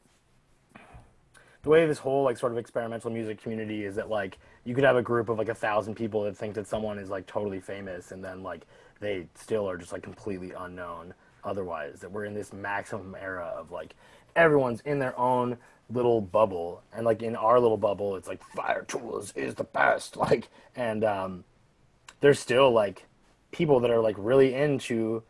the 1.63 1.71
way 1.71 1.87
this 1.87 1.99
whole 1.99 2.23
like 2.23 2.37
sort 2.37 2.53
of 2.53 2.59
experimental 2.59 3.11
music 3.11 3.43
community 3.43 3.85
is 3.85 3.97
that 3.97 4.09
like 4.09 4.39
you 4.65 4.75
could 4.75 4.85
have 4.85 4.97
a 4.97 5.03
group 5.03 5.29
of 5.29 5.39
like 5.39 5.49
a 5.49 5.55
thousand 5.55 5.95
people 5.95 6.23
that 6.23 6.37
think 6.37 6.55
that 6.55 6.67
someone 6.67 6.99
is 6.99 7.11
like 7.11 7.27
totally 7.27 7.61
famous 7.61 8.13
and 8.13 8.23
then 8.23 8.43
like 8.43 8.67
they 9.01 9.27
still 9.35 9.69
are 9.69 9.77
just 9.77 9.93
like 9.93 10.03
completely 10.03 10.53
unknown 10.59 11.13
otherwise 11.43 12.01
that 12.01 12.11
we're 12.11 12.27
in 12.27 12.35
this 12.35 12.53
maximum 12.53 13.17
era 13.19 13.53
of 13.57 13.71
like 13.71 13.95
everyone's 14.37 14.81
in 14.83 14.99
their 14.99 15.19
own 15.19 15.57
little 15.91 16.21
bubble 16.21 16.83
and 16.95 17.05
like 17.05 17.23
in 17.23 17.37
our 17.37 17.61
little 17.61 17.77
bubble 17.77 18.17
it's 18.17 18.29
like 18.29 18.43
Fire-Toolz 18.55 19.37
is 19.37 19.55
the 19.55 19.65
best 19.65 20.17
like 20.17 20.49
and 20.75 21.05
um 21.05 21.45
there's 22.21 22.39
still 22.39 22.71
like 22.71 23.07
people 23.53 23.81
that 23.81 23.91
are 23.91 24.01
like 24.01 24.17
really 24.19 24.55
into 24.55 25.23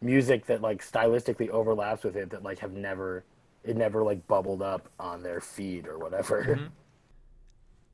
music 0.00 0.46
that 0.46 0.60
like 0.60 0.84
stylistically 0.84 1.48
overlaps 1.48 2.04
with 2.04 2.16
it 2.16 2.30
that 2.30 2.42
like 2.42 2.58
have 2.58 2.72
never 2.72 3.24
it 3.64 3.76
never 3.76 4.02
like 4.02 4.26
bubbled 4.26 4.62
up 4.62 4.88
on 4.98 5.22
their 5.22 5.40
feed 5.40 5.86
or 5.86 5.98
whatever 5.98 6.44
mm-hmm. 6.44 6.66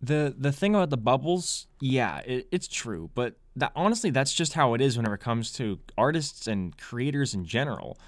the 0.03 0.35
the 0.37 0.53
thing 0.53 0.75
about 0.75 0.91
the 0.91 0.97
bubbles 0.97 1.67
yeah 1.81 2.19
it, 2.21 2.49
it's 2.51 2.67
true 2.67 3.11
but 3.15 3.37
that 3.55 3.71
honestly 3.77 4.11
that's 4.11 4.33
just 4.33 4.55
how 4.55 4.75
it 4.75 4.81
is 4.81 4.97
whenever 4.97 5.15
it 5.15 5.21
comes 5.21 5.53
to 5.53 5.79
artists 5.97 6.47
and 6.47 6.77
creators 6.79 7.35
in 7.35 7.45
general 7.45 7.99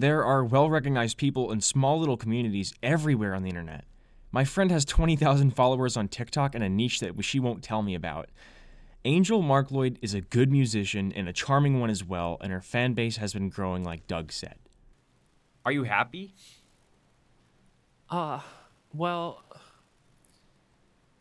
there 0.00 0.24
are 0.24 0.44
well 0.44 0.70
recognized 0.70 1.18
people 1.18 1.52
in 1.52 1.60
small 1.60 1.98
little 1.98 2.16
communities 2.16 2.74
everywhere 2.82 3.34
on 3.34 3.42
the 3.42 3.48
internet. 3.48 3.84
My 4.32 4.44
friend 4.44 4.70
has 4.70 4.84
20,000 4.84 5.50
followers 5.50 5.96
on 5.96 6.08
TikTok 6.08 6.54
and 6.54 6.62
a 6.62 6.68
niche 6.68 7.00
that 7.00 7.22
she 7.24 7.40
won't 7.40 7.62
tell 7.62 7.82
me 7.82 7.94
about. 7.94 8.30
Angel 9.04 9.42
Marcloid 9.42 9.96
is 10.02 10.14
a 10.14 10.20
good 10.20 10.52
musician 10.52 11.12
and 11.12 11.28
a 11.28 11.32
charming 11.32 11.80
one 11.80 11.90
as 11.90 12.04
well, 12.04 12.36
and 12.40 12.52
her 12.52 12.60
fan 12.60 12.92
base 12.92 13.16
has 13.16 13.32
been 13.32 13.48
growing 13.48 13.82
like 13.82 14.06
Doug 14.06 14.30
said. 14.30 14.56
Are 15.64 15.72
you 15.72 15.84
happy? 15.84 16.34
Ah, 18.10 18.38
uh, 18.38 18.42
well, 18.94 19.42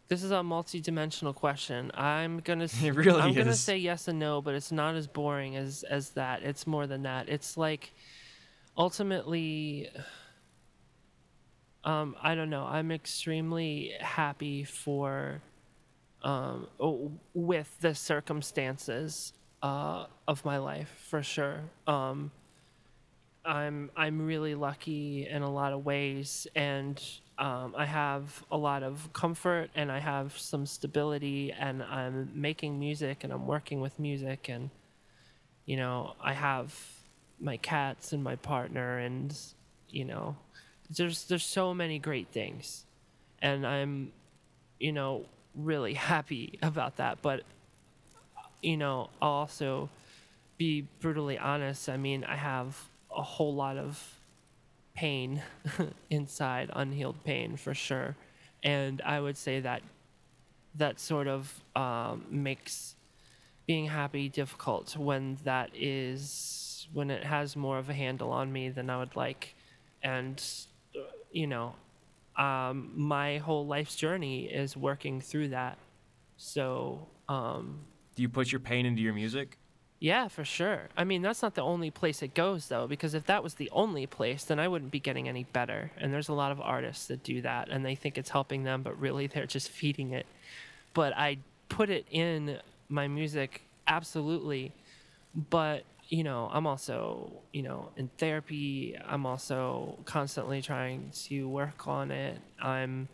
This 0.08 0.24
is 0.24 0.32
a 0.32 0.42
multi-dimensional 0.42 1.34
question. 1.34 1.92
I'm 1.94 2.40
gonna. 2.40 2.68
It 2.84 2.96
really 2.96 3.22
I'm 3.22 3.34
gonna 3.34 3.54
say 3.54 3.78
yes 3.78 4.08
and 4.08 4.18
no, 4.20 4.42
but 4.42 4.56
it's 4.56 4.72
not 4.72 4.96
as 4.96 5.08
boring 5.08 5.56
as 5.56 5.84
as 5.84 6.12
that. 6.12 6.42
It's 6.44 6.66
more 6.66 6.88
than 6.88 7.04
that. 7.04 7.30
It's 7.30 7.58
like, 7.58 7.94
ultimately, 8.80 9.90
um, 11.84 12.16
I 12.22 12.34
don't 12.34 12.50
know. 12.50 12.64
I'm 12.64 12.92
extremely 12.92 13.92
happy 14.00 14.64
for, 14.64 15.42
um, 16.24 16.68
with 17.34 17.76
the 17.82 17.94
circumstances, 17.94 19.34
uh, 19.62 20.06
of 20.28 20.46
my 20.46 20.58
life 20.58 20.90
for 21.10 21.22
sure. 21.22 21.60
Um, 21.86 22.32
I'm 23.46 23.90
I'm 23.96 24.26
really 24.26 24.56
lucky 24.56 25.28
in 25.28 25.42
a 25.42 25.52
lot 25.52 25.74
of 25.74 25.86
ways, 25.86 26.46
and 26.56 27.02
um, 27.38 27.74
I 27.76 27.86
have 27.86 28.44
a 28.52 28.58
lot 28.58 28.84
of 28.84 29.12
comfort, 29.14 29.70
and 29.76 29.92
I 29.92 30.00
have 30.00 30.38
some 30.38 30.66
stability, 30.66 31.52
and 31.58 31.82
I'm 31.82 32.30
making 32.36 32.80
music, 32.80 33.24
and 33.24 33.34
I'm 33.34 33.48
working 33.48 33.80
with 33.82 33.98
music, 33.98 34.50
and 34.50 34.70
you 35.66 35.78
know 35.78 36.16
I 36.22 36.34
have 36.34 36.99
my 37.40 37.58
cats 37.58 38.14
and 38.14 38.24
my 38.24 38.36
partner, 38.36 38.98
and 38.98 39.36
you 39.90 40.06
know 40.06 40.36
there's 40.90 41.26
there's 41.26 41.46
so 41.46 41.74
many 41.74 42.00
great 42.00 42.28
things, 42.30 42.86
and 43.42 43.66
I'm 43.66 44.12
you 44.80 44.92
know 44.92 45.26
really 45.56 45.94
happy 46.14 46.60
about 46.62 46.98
that, 46.98 47.22
but 47.22 47.44
you 48.62 48.78
know 48.78 49.10
I'll 49.22 49.30
also 49.30 49.90
be 50.58 50.86
brutally 51.00 51.38
honest. 51.38 51.90
I 51.90 51.98
mean 51.98 52.24
I 52.24 52.36
have 52.36 52.78
a 53.16 53.24
whole 53.24 53.54
lot 53.56 53.78
of 53.78 54.20
pain 54.94 55.42
inside, 56.10 56.70
unhealed 56.74 57.24
pain 57.24 57.56
for 57.56 57.74
sure. 57.74 58.16
And 58.64 59.02
I 59.06 59.22
would 59.22 59.38
say 59.38 59.62
that 59.62 59.82
that 60.76 61.00
sort 61.00 61.28
of 61.28 61.64
um, 61.76 62.26
makes 62.30 62.96
being 63.66 63.86
happy 63.86 64.30
difficult 64.30 64.98
when 64.98 65.38
that 65.44 65.70
is 65.74 66.69
when 66.94 67.10
it 67.12 67.24
has 67.24 67.56
more 67.56 67.78
of 67.78 67.90
a 67.90 67.94
handle 67.94 68.32
on 68.32 68.52
me 68.52 68.70
than 68.70 68.90
I 68.90 68.98
would 68.98 69.16
like. 69.16 69.56
And 70.04 70.44
you 71.32 71.48
know, 71.48 71.76
um, 72.38 72.92
my 72.96 73.38
whole 73.38 73.68
life's 73.68 73.96
journey 73.96 74.46
is 74.46 74.76
working 74.78 75.22
through 75.22 75.50
that. 75.50 75.78
So 76.38 77.08
um, 77.28 77.80
Do 78.16 78.22
you 78.22 78.30
put 78.30 78.52
your 78.52 78.60
pain 78.62 78.86
into 78.86 79.02
your 79.02 79.14
music? 79.14 79.58
yeah, 80.02 80.30
for 80.30 80.46
sure. 80.46 80.84
I 80.96 81.04
mean, 81.04 81.22
that's 81.22 81.42
not 81.42 81.56
the 81.56 81.62
only 81.62 81.92
place 81.92 82.22
it 82.24 82.34
goes, 82.34 82.70
though, 82.70 82.88
because 82.88 83.14
if 83.14 83.26
that 83.26 83.44
was 83.44 83.56
the 83.56 83.70
only 83.72 84.08
place, 84.08 84.46
then 84.46 84.58
I 84.58 84.70
wouldn't 84.70 84.92
be 84.92 85.00
getting 85.02 85.28
any 85.28 85.44
better. 85.44 85.92
And 85.98 86.14
there's 86.14 86.30
a 86.30 86.34
lot 86.34 86.54
of 86.54 86.62
artists 86.62 87.08
that 87.08 87.22
do 87.22 87.42
that, 87.42 87.68
and 87.68 87.86
they 87.86 87.96
think 87.96 88.18
it's 88.18 88.30
helping 88.30 88.64
them, 88.64 88.82
but 88.82 88.98
really 88.98 89.28
they're 89.34 89.46
just 89.46 89.70
feeding 89.70 90.14
it. 90.14 90.26
But 90.94 91.12
I 91.18 91.40
put 91.68 91.90
it 91.90 92.06
in 92.10 92.60
my 92.88 93.10
music, 93.10 93.64
absolutely. 93.88 94.72
But, 95.50 95.84
you 96.10 96.24
know, 96.24 96.50
I'm 96.52 96.68
also, 96.68 97.32
you 97.54 97.62
know, 97.64 97.92
in 97.96 98.10
therapy. 98.18 98.98
I'm 99.06 99.26
also 99.26 100.00
constantly 100.06 100.62
trying 100.62 101.12
to 101.26 101.48
work 101.48 101.88
on 101.88 102.12
it. 102.12 102.40
I'm, 102.62 103.08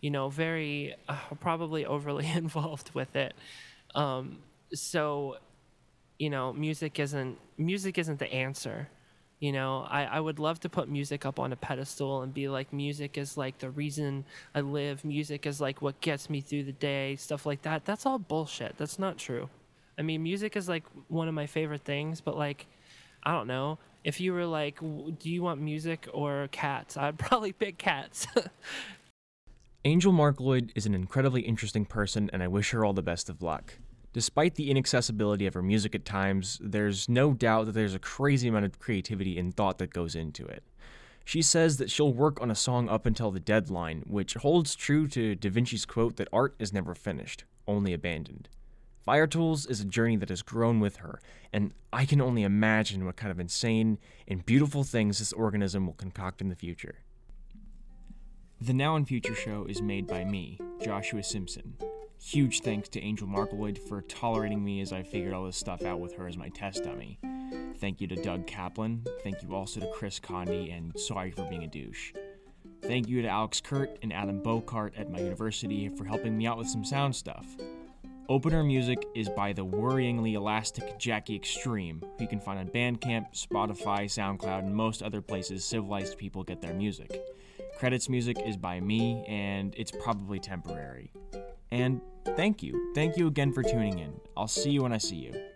you 0.00 0.10
know, 0.10 0.28
very, 0.28 0.94
uh, 1.08 1.16
probably 1.40 1.86
overly 1.96 2.26
involved 2.34 2.90
with 2.94 3.16
it. 3.16 3.34
Um, 3.94 4.38
so 4.74 5.36
you 6.18 6.30
know 6.30 6.52
music 6.52 6.98
isn't 7.00 7.38
music 7.58 7.98
isn't 7.98 8.18
the 8.18 8.32
answer 8.32 8.88
you 9.40 9.52
know 9.52 9.86
I, 9.90 10.04
I 10.04 10.20
would 10.20 10.38
love 10.38 10.60
to 10.60 10.68
put 10.68 10.88
music 10.88 11.26
up 11.26 11.40
on 11.40 11.52
a 11.52 11.56
pedestal 11.56 12.22
and 12.22 12.32
be 12.32 12.48
like 12.48 12.72
music 12.72 13.18
is 13.18 13.36
like 13.36 13.58
the 13.58 13.70
reason 13.70 14.24
i 14.54 14.60
live 14.60 15.04
music 15.04 15.46
is 15.46 15.60
like 15.60 15.82
what 15.82 16.00
gets 16.00 16.30
me 16.30 16.40
through 16.40 16.64
the 16.64 16.72
day 16.72 17.16
stuff 17.16 17.44
like 17.44 17.62
that 17.62 17.84
that's 17.84 18.06
all 18.06 18.18
bullshit 18.18 18.76
that's 18.78 18.98
not 18.98 19.18
true 19.18 19.48
i 19.98 20.02
mean 20.02 20.22
music 20.22 20.56
is 20.56 20.68
like 20.68 20.84
one 21.08 21.28
of 21.28 21.34
my 21.34 21.46
favorite 21.46 21.82
things 21.82 22.20
but 22.20 22.36
like 22.36 22.66
i 23.22 23.32
don't 23.32 23.46
know 23.46 23.78
if 24.04 24.20
you 24.20 24.32
were 24.32 24.46
like 24.46 24.80
do 24.80 25.30
you 25.30 25.42
want 25.42 25.60
music 25.60 26.08
or 26.12 26.48
cats 26.52 26.96
i'd 26.96 27.18
probably 27.18 27.52
pick 27.52 27.78
cats 27.78 28.26
Angel 29.84 30.12
Marcloid 30.12 30.70
is 30.76 30.86
an 30.86 30.94
incredibly 30.94 31.40
interesting 31.40 31.84
person, 31.84 32.30
and 32.32 32.40
I 32.40 32.46
wish 32.46 32.70
her 32.70 32.84
all 32.84 32.92
the 32.92 33.02
best 33.02 33.28
of 33.28 33.42
luck. 33.42 33.78
Despite 34.12 34.54
the 34.54 34.70
inaccessibility 34.70 35.44
of 35.44 35.54
her 35.54 35.62
music 35.62 35.96
at 35.96 36.04
times, 36.04 36.60
there's 36.62 37.08
no 37.08 37.32
doubt 37.32 37.66
that 37.66 37.72
there's 37.72 37.94
a 37.94 37.98
crazy 37.98 38.46
amount 38.46 38.66
of 38.66 38.78
creativity 38.78 39.36
and 39.40 39.52
thought 39.52 39.78
that 39.78 39.92
goes 39.92 40.14
into 40.14 40.46
it. 40.46 40.62
She 41.24 41.42
says 41.42 41.78
that 41.78 41.90
she'll 41.90 42.12
work 42.12 42.40
on 42.40 42.48
a 42.48 42.54
song 42.54 42.88
up 42.88 43.06
until 43.06 43.32
the 43.32 43.40
deadline, 43.40 44.04
which 44.06 44.34
holds 44.34 44.76
true 44.76 45.08
to 45.08 45.34
Da 45.34 45.50
Vinci's 45.50 45.84
quote 45.84 46.16
that 46.16 46.28
art 46.32 46.54
is 46.60 46.72
never 46.72 46.94
finished, 46.94 47.42
only 47.66 47.92
abandoned. 47.92 48.48
Fire-Toolz 49.04 49.68
is 49.68 49.80
a 49.80 49.84
journey 49.84 50.16
that 50.16 50.28
has 50.28 50.42
grown 50.42 50.78
with 50.78 50.96
her, 50.96 51.20
and 51.52 51.72
I 51.92 52.04
can 52.04 52.20
only 52.20 52.44
imagine 52.44 53.04
what 53.04 53.16
kind 53.16 53.32
of 53.32 53.40
insane 53.40 53.98
and 54.28 54.46
beautiful 54.46 54.84
things 54.84 55.18
this 55.18 55.32
organism 55.32 55.86
will 55.86 55.94
concoct 55.94 56.40
in 56.40 56.48
the 56.48 56.54
future. 56.54 56.96
The 58.60 58.72
Now 58.72 58.94
and 58.94 59.06
Future 59.06 59.34
show 59.34 59.66
is 59.68 59.82
made 59.82 60.06
by 60.06 60.24
me, 60.24 60.60
Joshua 60.80 61.24
Simpson. 61.24 61.76
Huge 62.22 62.60
thanks 62.60 62.88
to 62.90 63.00
Angel 63.00 63.26
Marcloid 63.26 63.76
for 63.88 64.02
tolerating 64.02 64.62
me 64.64 64.80
as 64.80 64.92
I 64.92 65.02
figured 65.02 65.34
all 65.34 65.46
this 65.46 65.56
stuff 65.56 65.82
out 65.82 65.98
with 65.98 66.14
her 66.14 66.28
as 66.28 66.36
my 66.36 66.48
test 66.50 66.84
dummy. 66.84 67.18
Thank 67.78 68.00
you 68.00 68.06
to 68.06 68.14
Doug 68.14 68.46
Kaplan. 68.46 69.04
Thank 69.24 69.42
you 69.42 69.52
also 69.56 69.80
to 69.80 69.90
Chris 69.92 70.20
Conde, 70.20 70.68
and 70.68 70.96
sorry 70.96 71.32
for 71.32 71.42
being 71.48 71.64
a 71.64 71.66
douche. 71.66 72.12
Thank 72.82 73.08
you 73.08 73.20
to 73.22 73.28
Alex 73.28 73.60
Kurt 73.60 73.98
and 74.02 74.12
Adam 74.12 74.40
Bocart 74.40 74.92
at 74.96 75.10
my 75.10 75.18
university 75.18 75.88
for 75.88 76.04
helping 76.04 76.38
me 76.38 76.46
out 76.46 76.58
with 76.58 76.68
some 76.68 76.84
sound 76.84 77.16
stuff. 77.16 77.46
Opener 78.32 78.64
music 78.64 79.06
is 79.14 79.28
by 79.28 79.52
the 79.52 79.62
worryingly 79.62 80.32
elastic 80.36 80.98
Jackie 80.98 81.36
Extreme, 81.36 82.00
who 82.00 82.24
you 82.24 82.26
can 82.26 82.40
find 82.40 82.58
on 82.58 82.66
Bandcamp, 82.68 83.26
Spotify, 83.34 84.04
SoundCloud, 84.06 84.60
and 84.60 84.74
most 84.74 85.02
other 85.02 85.20
places 85.20 85.66
civilized 85.66 86.16
people 86.16 86.42
get 86.42 86.62
their 86.62 86.72
music. 86.72 87.22
Credits 87.78 88.08
music 88.08 88.38
is 88.46 88.56
by 88.56 88.80
me, 88.80 89.22
and 89.28 89.74
it's 89.76 89.90
probably 89.90 90.38
temporary. 90.38 91.12
And 91.72 92.00
thank 92.24 92.62
you. 92.62 92.92
Thank 92.94 93.18
you 93.18 93.26
again 93.26 93.52
for 93.52 93.62
tuning 93.62 93.98
in. 93.98 94.14
I'll 94.34 94.48
see 94.48 94.70
you 94.70 94.82
when 94.82 94.94
I 94.94 94.98
see 94.98 95.16
you. 95.16 95.51